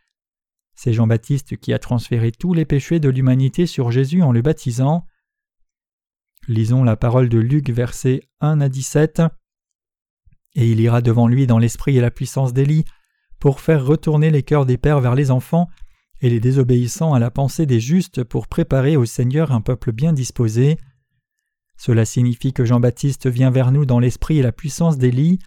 C'est 0.77 0.93
Jean-Baptiste 0.93 1.57
qui 1.57 1.73
a 1.73 1.79
transféré 1.79 2.31
tous 2.33 2.55
les 2.55 2.65
péchés 2.65 3.01
de 3.01 3.09
l'humanité 3.09 3.67
sur 3.67 3.91
Jésus 3.91 4.23
en 4.23 4.33
le 4.33 4.43
baptisant. 4.43 5.07
Lisons 6.47 6.85
la 6.85 6.97
parole 6.97 7.29
de 7.29 7.39
Luc 7.39 7.71
versets 7.71 8.23
1 8.41 8.61
à 8.61 8.69
17. 8.69 9.23
Et 10.57 10.71
il 10.71 10.81
ira 10.81 11.03
devant 11.03 11.27
lui 11.27 11.47
dans 11.47 11.59
l'esprit 11.59 11.97
et 11.97 12.01
la 12.01 12.11
puissance 12.11 12.53
d'Élie, 12.53 12.85
pour 13.45 13.61
faire 13.61 13.85
retourner 13.85 14.31
les 14.31 14.43
cœurs 14.43 14.65
des 14.65 14.79
pères 14.79 15.01
vers 15.01 15.15
les 15.15 15.31
enfants, 15.31 15.69
et 16.23 16.31
les 16.31 16.41
désobéissants 16.41 17.13
à 17.13 17.19
la 17.19 17.31
pensée 17.31 17.67
des 17.67 17.79
justes 17.79 18.25
pour 18.25 18.49
préparer 18.49 18.97
au 18.97 19.05
Seigneur 19.05 19.53
un 19.53 19.61
peuple 19.61 19.93
bien 19.93 20.15
disposé. 20.15 20.79
Cela 21.77 22.07
signifie 22.07 22.55
que 22.55 22.65
Jean-Baptiste 22.65 23.27
vient 23.27 23.51
vers 23.51 23.71
nous 23.71 23.85
dans 23.85 23.99
l'esprit 23.99 24.39
et 24.39 24.43
la 24.43 24.51
puissance 24.51 24.97
d'Élie. 24.97 25.41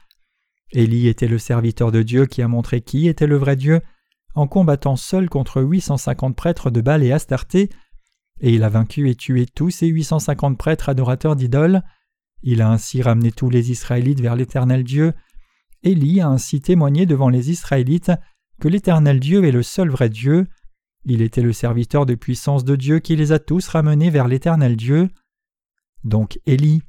Élie 0.74 1.08
était 1.08 1.28
le 1.28 1.40
serviteur 1.40 1.92
de 1.92 2.04
Dieu 2.04 2.28
qui 2.28 2.44
a 2.44 2.48
montré 2.48 2.82
qui 2.82 3.08
était 3.08 3.26
le 3.26 3.36
vrai 3.36 3.56
Dieu 3.56 3.82
en 4.36 4.46
combattant 4.46 4.96
seul 4.96 5.28
contre 5.28 5.64
850 5.64 6.36
prêtres 6.36 6.70
de 6.70 6.82
Baal 6.82 7.02
et 7.02 7.12
Astarté, 7.12 7.72
et 8.42 8.54
il 8.54 8.62
a 8.62 8.70
vaincu 8.70 9.10
et 9.10 9.16
tué 9.16 9.48
tous 9.48 9.72
ces 9.72 9.88
850 9.88 10.56
prêtres 10.56 10.90
adorateurs 10.90 11.36
d'idoles. 11.36 11.82
Il 12.44 12.62
a 12.62 12.70
ainsi 12.70 13.02
ramené 13.02 13.32
tous 13.32 13.50
les 13.50 13.72
Israélites 13.72 14.22
vers 14.22 14.36
l'Éternel 14.36 14.84
Dieu. 14.84 15.14
Élie 15.84 16.22
a 16.22 16.28
ainsi 16.28 16.62
témoigné 16.62 17.06
devant 17.06 17.30
les 17.30 17.52
Israélites 17.52 18.12
que 18.60 18.68
l'Éternel 18.68 19.20
Dieu 19.20 19.44
est 19.46 19.52
le 19.52 19.64
seul 19.64 19.90
vrai 19.90 20.10
Dieu. 20.10 20.48
Il 21.06 21.22
était 21.22 21.42
le 21.42 21.54
serviteur 21.54 22.06
de 22.06 22.16
puissance 22.16 22.64
de 22.64 22.76
Dieu 22.76 23.00
qui 23.00 23.16
les 23.16 23.32
a 23.32 23.40
tous 23.40 23.68
ramenés 23.68 24.10
vers 24.10 24.28
l'Éternel 24.28 24.76
Dieu. 24.76 25.10
Donc 26.04 26.40
Élie 26.46 26.82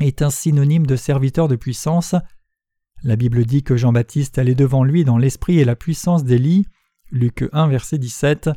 est 0.00 0.22
un 0.22 0.30
synonyme 0.30 0.86
de 0.86 0.96
serviteur 0.96 1.48
de 1.48 1.56
puissance. 1.56 2.14
La 3.02 3.16
Bible 3.16 3.44
dit 3.44 3.62
que 3.62 3.76
Jean-Baptiste 3.76 4.38
allait 4.38 4.54
devant 4.54 4.84
lui 4.84 5.04
dans 5.04 5.18
l'esprit 5.18 5.58
et 5.58 5.64
la 5.64 5.76
puissance 5.76 6.24
d'Élie. 6.24 6.66
Luc 7.10 7.48
1, 7.52 7.68
verset 7.68 7.98
17. 7.98 8.50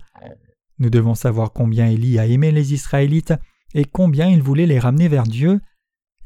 Nous 0.80 0.90
devons 0.90 1.14
savoir 1.14 1.52
combien 1.52 1.88
Élie 1.88 2.18
a 2.18 2.26
aimé 2.26 2.52
les 2.52 2.74
Israélites 2.74 3.34
et 3.74 3.86
combien 3.86 4.28
il 4.28 4.42
voulait 4.42 4.66
les 4.66 4.80
ramener 4.80 5.08
vers 5.08 5.24
Dieu. 5.24 5.60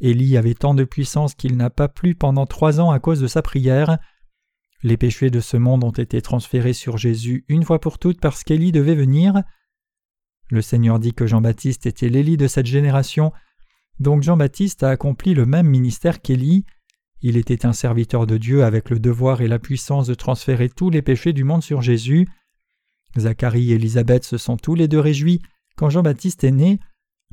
Élie 0.04 0.36
avait 0.36 0.54
tant 0.54 0.74
de 0.74 0.84
puissance 0.84 1.34
qu'il 1.34 1.56
n'a 1.56 1.70
pas 1.70 1.88
plu 1.88 2.14
pendant 2.14 2.46
trois 2.46 2.82
ans 2.82 2.92
à 2.92 3.00
cause 3.00 3.22
de 3.22 3.28
sa 3.28 3.42
prière. 3.42 3.98
Les 4.84 4.98
péchés 4.98 5.30
de 5.30 5.40
ce 5.40 5.56
monde 5.56 5.86
ont 5.86 5.92
été 5.92 6.22
transférés 6.22 6.74
sur 6.74 6.98
Jésus 6.98 7.46
une 7.48 7.64
fois 7.64 7.80
pour 7.80 7.98
toutes 7.98 8.20
parce 8.20 8.44
qu'Élie 8.44 8.74
devait 8.74 8.96
venir. 8.96 9.44
Le 10.50 10.62
Seigneur 10.62 11.00
dit 11.00 11.14
que 11.14 11.26
Jean-Baptiste 11.26 11.86
était 11.86 12.10
l'Élie 12.10 12.36
de 12.36 12.48
cette 12.48 12.66
génération, 12.66 13.32
donc 14.00 14.24
Jean-Baptiste 14.24 14.84
a 14.84 14.90
accompli 14.90 15.34
le 15.34 15.46
même 15.46 15.68
ministère 15.68 16.22
qu'Élie. 16.22 16.66
Il 17.22 17.38
était 17.38 17.66
un 17.66 17.72
serviteur 17.72 18.28
de 18.28 18.36
Dieu 18.36 18.66
avec 18.66 18.90
le 18.90 19.00
devoir 19.00 19.40
et 19.40 19.48
la 19.48 19.58
puissance 19.58 20.08
de 20.08 20.16
transférer 20.16 20.68
tous 20.68 20.90
les 20.90 21.02
péchés 21.02 21.32
du 21.32 21.46
monde 21.46 21.64
sur 21.64 21.82
Jésus. 21.82 22.28
Zacharie 23.18 23.72
et 23.72 23.76
Élisabeth 23.76 24.26
se 24.26 24.38
sont 24.38 24.58
tous 24.58 24.76
les 24.76 24.90
deux 24.90 25.00
réjouis 25.00 25.42
quand 25.78 25.90
Jean-Baptiste 25.90 26.44
est 26.44 26.52
né, 26.52 26.82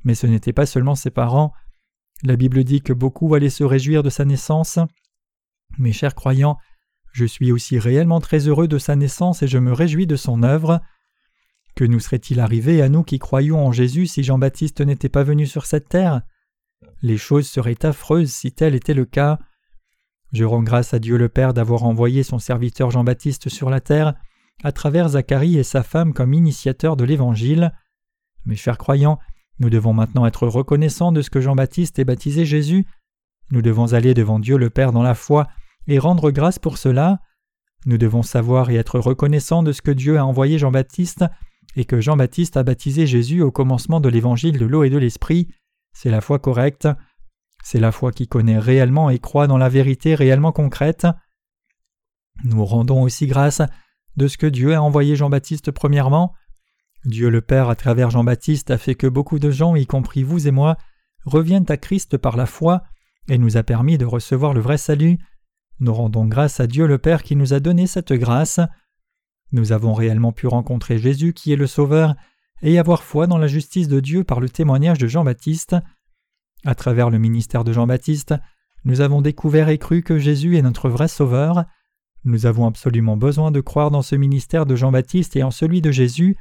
mais 0.04 0.14
ce 0.14 0.28
n'était 0.28 0.52
pas 0.52 0.66
seulement 0.66 0.94
ses 0.94 1.10
parents. 1.10 1.52
La 2.22 2.36
Bible 2.36 2.64
dit 2.64 2.82
que 2.82 2.92
beaucoup 2.92 3.34
allaient 3.34 3.48
se 3.50 3.64
réjouir 3.64 4.02
de 4.02 4.10
sa 4.10 4.24
naissance. 4.24 4.78
Mes 5.78 5.92
chers 5.92 6.14
croyants, 6.14 6.58
je 7.12 7.24
suis 7.24 7.50
aussi 7.50 7.78
réellement 7.78 8.20
très 8.20 8.46
heureux 8.46 8.68
de 8.68 8.78
sa 8.78 8.94
naissance 8.94 9.42
et 9.42 9.48
je 9.48 9.58
me 9.58 9.72
réjouis 9.72 10.06
de 10.06 10.16
son 10.16 10.42
œuvre. 10.42 10.80
Que 11.74 11.84
nous 11.84 12.00
serait-il 12.00 12.40
arrivé 12.40 12.82
à 12.82 12.88
nous 12.88 13.04
qui 13.04 13.18
croyons 13.18 13.64
en 13.64 13.72
Jésus 13.72 14.06
si 14.06 14.22
Jean-Baptiste 14.22 14.80
n'était 14.80 15.08
pas 15.08 15.22
venu 15.22 15.46
sur 15.46 15.64
cette 15.64 15.88
terre? 15.88 16.22
Les 17.02 17.16
choses 17.16 17.48
seraient 17.48 17.84
affreuses 17.86 18.30
si 18.30 18.52
tel 18.52 18.74
était 18.74 18.94
le 18.94 19.06
cas. 19.06 19.38
Je 20.32 20.44
rends 20.44 20.62
grâce 20.62 20.92
à 20.92 20.98
Dieu 20.98 21.16
le 21.16 21.28
Père 21.28 21.54
d'avoir 21.54 21.84
envoyé 21.84 22.22
son 22.22 22.38
serviteur 22.38 22.90
Jean-Baptiste 22.90 23.48
sur 23.48 23.70
la 23.70 23.80
terre 23.80 24.14
à 24.62 24.72
travers 24.72 25.10
Zacharie 25.10 25.56
et 25.56 25.62
sa 25.62 25.82
femme 25.82 26.12
comme 26.12 26.34
initiateurs 26.34 26.96
de 26.96 27.04
l'Évangile. 27.04 27.72
Mes 28.44 28.56
chers 28.56 28.78
croyants, 28.78 29.18
nous 29.60 29.70
devons 29.70 29.92
maintenant 29.92 30.26
être 30.26 30.46
reconnaissants 30.46 31.12
de 31.12 31.20
ce 31.22 31.30
que 31.30 31.40
Jean-Baptiste 31.40 31.98
ait 31.98 32.04
baptisé 32.04 32.46
Jésus. 32.46 32.86
Nous 33.50 33.60
devons 33.60 33.92
aller 33.92 34.14
devant 34.14 34.38
Dieu 34.38 34.56
le 34.56 34.70
Père 34.70 34.90
dans 34.90 35.02
la 35.02 35.14
foi 35.14 35.48
et 35.86 35.98
rendre 35.98 36.30
grâce 36.30 36.58
pour 36.58 36.78
cela. 36.78 37.20
Nous 37.84 37.98
devons 37.98 38.22
savoir 38.22 38.70
et 38.70 38.76
être 38.76 38.98
reconnaissants 38.98 39.62
de 39.62 39.72
ce 39.72 39.82
que 39.82 39.90
Dieu 39.90 40.18
a 40.18 40.24
envoyé 40.24 40.58
Jean-Baptiste 40.58 41.24
et 41.76 41.84
que 41.84 42.00
Jean-Baptiste 42.00 42.56
a 42.56 42.62
baptisé 42.62 43.06
Jésus 43.06 43.42
au 43.42 43.50
commencement 43.50 44.00
de 44.00 44.08
l'évangile 44.08 44.58
de 44.58 44.66
l'eau 44.66 44.82
et 44.82 44.90
de 44.90 44.98
l'esprit. 44.98 45.48
C'est 45.92 46.10
la 46.10 46.22
foi 46.22 46.38
correcte. 46.38 46.88
C'est 47.62 47.80
la 47.80 47.92
foi 47.92 48.12
qui 48.12 48.26
connaît 48.26 48.58
réellement 48.58 49.10
et 49.10 49.18
croit 49.18 49.46
dans 49.46 49.58
la 49.58 49.68
vérité 49.68 50.14
réellement 50.14 50.52
concrète. 50.52 51.06
Nous 52.44 52.64
rendons 52.64 53.02
aussi 53.02 53.26
grâce 53.26 53.60
de 54.16 54.26
ce 54.26 54.38
que 54.38 54.46
Dieu 54.46 54.74
a 54.74 54.82
envoyé 54.82 55.16
Jean-Baptiste 55.16 55.70
premièrement. 55.70 56.32
Dieu 57.04 57.30
le 57.30 57.40
Père 57.40 57.68
à 57.68 57.76
travers 57.76 58.10
Jean-Baptiste 58.10 58.70
a 58.70 58.78
fait 58.78 58.94
que 58.94 59.06
beaucoup 59.06 59.38
de 59.38 59.50
gens, 59.50 59.74
y 59.74 59.86
compris 59.86 60.22
vous 60.22 60.46
et 60.46 60.50
moi, 60.50 60.76
reviennent 61.24 61.66
à 61.68 61.76
Christ 61.76 62.18
par 62.18 62.36
la 62.36 62.46
foi 62.46 62.82
et 63.28 63.38
nous 63.38 63.56
a 63.56 63.62
permis 63.62 63.96
de 63.96 64.04
recevoir 64.04 64.52
le 64.52 64.60
vrai 64.60 64.76
salut. 64.76 65.18
Nous 65.78 65.94
rendons 65.94 66.26
grâce 66.26 66.60
à 66.60 66.66
Dieu 66.66 66.86
le 66.86 66.98
Père 66.98 67.22
qui 67.22 67.36
nous 67.36 67.54
a 67.54 67.60
donné 67.60 67.86
cette 67.86 68.12
grâce. 68.12 68.60
Nous 69.52 69.72
avons 69.72 69.94
réellement 69.94 70.32
pu 70.32 70.46
rencontrer 70.46 70.98
Jésus 70.98 71.32
qui 71.32 71.52
est 71.52 71.56
le 71.56 71.66
Sauveur 71.66 72.14
et 72.62 72.78
avoir 72.78 73.02
foi 73.02 73.26
dans 73.26 73.38
la 73.38 73.46
justice 73.46 73.88
de 73.88 74.00
Dieu 74.00 74.24
par 74.24 74.40
le 74.40 74.50
témoignage 74.50 74.98
de 74.98 75.06
Jean-Baptiste. 75.06 75.76
À 76.64 76.74
travers 76.74 77.08
le 77.08 77.18
ministère 77.18 77.64
de 77.64 77.72
Jean-Baptiste, 77.72 78.34
nous 78.84 79.00
avons 79.00 79.22
découvert 79.22 79.70
et 79.70 79.78
cru 79.78 80.02
que 80.02 80.18
Jésus 80.18 80.58
est 80.58 80.62
notre 80.62 80.90
vrai 80.90 81.08
Sauveur. 81.08 81.64
Nous 82.24 82.44
avons 82.44 82.66
absolument 82.66 83.16
besoin 83.16 83.50
de 83.50 83.60
croire 83.60 83.90
dans 83.90 84.02
ce 84.02 84.14
ministère 84.16 84.66
de 84.66 84.76
Jean-Baptiste 84.76 85.36
et 85.36 85.42
en 85.42 85.50
celui 85.50 85.80
de 85.80 85.90
Jésus, 85.90 86.36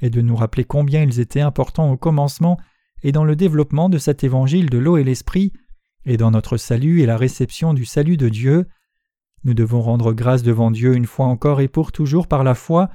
et 0.00 0.10
de 0.10 0.20
nous 0.20 0.36
rappeler 0.36 0.64
combien 0.64 1.02
ils 1.02 1.20
étaient 1.20 1.40
importants 1.40 1.90
au 1.90 1.96
commencement 1.96 2.58
et 3.02 3.12
dans 3.12 3.24
le 3.24 3.36
développement 3.36 3.88
de 3.88 3.98
cet 3.98 4.24
évangile 4.24 4.70
de 4.70 4.78
l'eau 4.78 4.96
et 4.96 5.04
l'esprit, 5.04 5.52
et 6.04 6.16
dans 6.16 6.30
notre 6.30 6.56
salut 6.56 7.00
et 7.00 7.06
la 7.06 7.16
réception 7.16 7.74
du 7.74 7.84
salut 7.84 8.16
de 8.16 8.28
Dieu. 8.28 8.66
Nous 9.44 9.54
devons 9.54 9.80
rendre 9.80 10.12
grâce 10.12 10.42
devant 10.42 10.70
Dieu 10.70 10.94
une 10.94 11.06
fois 11.06 11.26
encore 11.26 11.60
et 11.60 11.68
pour 11.68 11.92
toujours 11.92 12.26
par 12.26 12.44
la 12.44 12.54
foi. 12.54 12.90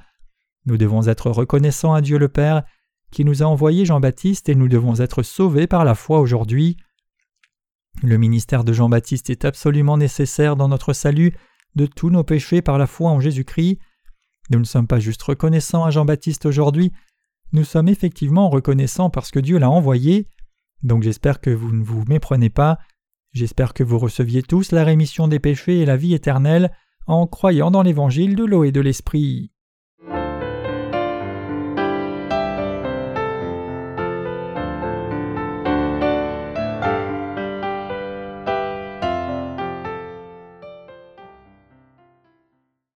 Nous 0.64 0.76
devons 0.76 1.06
être 1.06 1.30
reconnaissants 1.30 1.94
à 1.94 2.00
Dieu 2.00 2.18
le 2.18 2.28
Père 2.28 2.62
qui 3.10 3.24
nous 3.24 3.42
a 3.42 3.46
envoyé 3.46 3.84
Jean-Baptiste 3.84 4.48
et 4.48 4.54
nous 4.54 4.68
devons 4.68 5.00
être 5.00 5.22
sauvés 5.22 5.66
par 5.66 5.84
la 5.84 5.94
foi 5.94 6.20
aujourd'hui. 6.20 6.76
Le 8.02 8.18
ministère 8.18 8.64
de 8.64 8.72
Jean-Baptiste 8.72 9.30
est 9.30 9.44
absolument 9.44 9.96
nécessaire 9.96 10.56
dans 10.56 10.68
notre 10.68 10.92
salut 10.92 11.32
de 11.76 11.86
tous 11.86 12.10
nos 12.10 12.24
péchés 12.24 12.62
par 12.62 12.78
la 12.78 12.86
foi 12.86 13.10
en 13.10 13.20
Jésus-Christ. 13.20 13.78
Nous 14.50 14.58
ne 14.58 14.64
sommes 14.64 14.86
pas 14.86 15.00
juste 15.00 15.22
reconnaissants 15.22 15.84
à 15.84 15.90
Jean-Baptiste 15.90 16.46
aujourd'hui, 16.46 16.92
nous 17.52 17.64
sommes 17.64 17.88
effectivement 17.88 18.48
reconnaissants 18.48 19.10
parce 19.10 19.30
que 19.30 19.38
Dieu 19.38 19.58
l'a 19.58 19.70
envoyé. 19.70 20.28
Donc 20.82 21.02
j'espère 21.02 21.40
que 21.40 21.50
vous 21.50 21.72
ne 21.72 21.84
vous 21.84 22.04
méprenez 22.08 22.50
pas, 22.50 22.78
j'espère 23.32 23.72
que 23.72 23.84
vous 23.84 23.98
receviez 23.98 24.42
tous 24.42 24.72
la 24.72 24.84
rémission 24.84 25.28
des 25.28 25.38
péchés 25.38 25.78
et 25.80 25.86
la 25.86 25.96
vie 25.96 26.14
éternelle 26.14 26.72
en 27.06 27.26
croyant 27.26 27.70
dans 27.70 27.82
l'évangile 27.82 28.34
de 28.34 28.44
l'eau 28.44 28.64
et 28.64 28.72
de 28.72 28.80
l'esprit. 28.80 29.52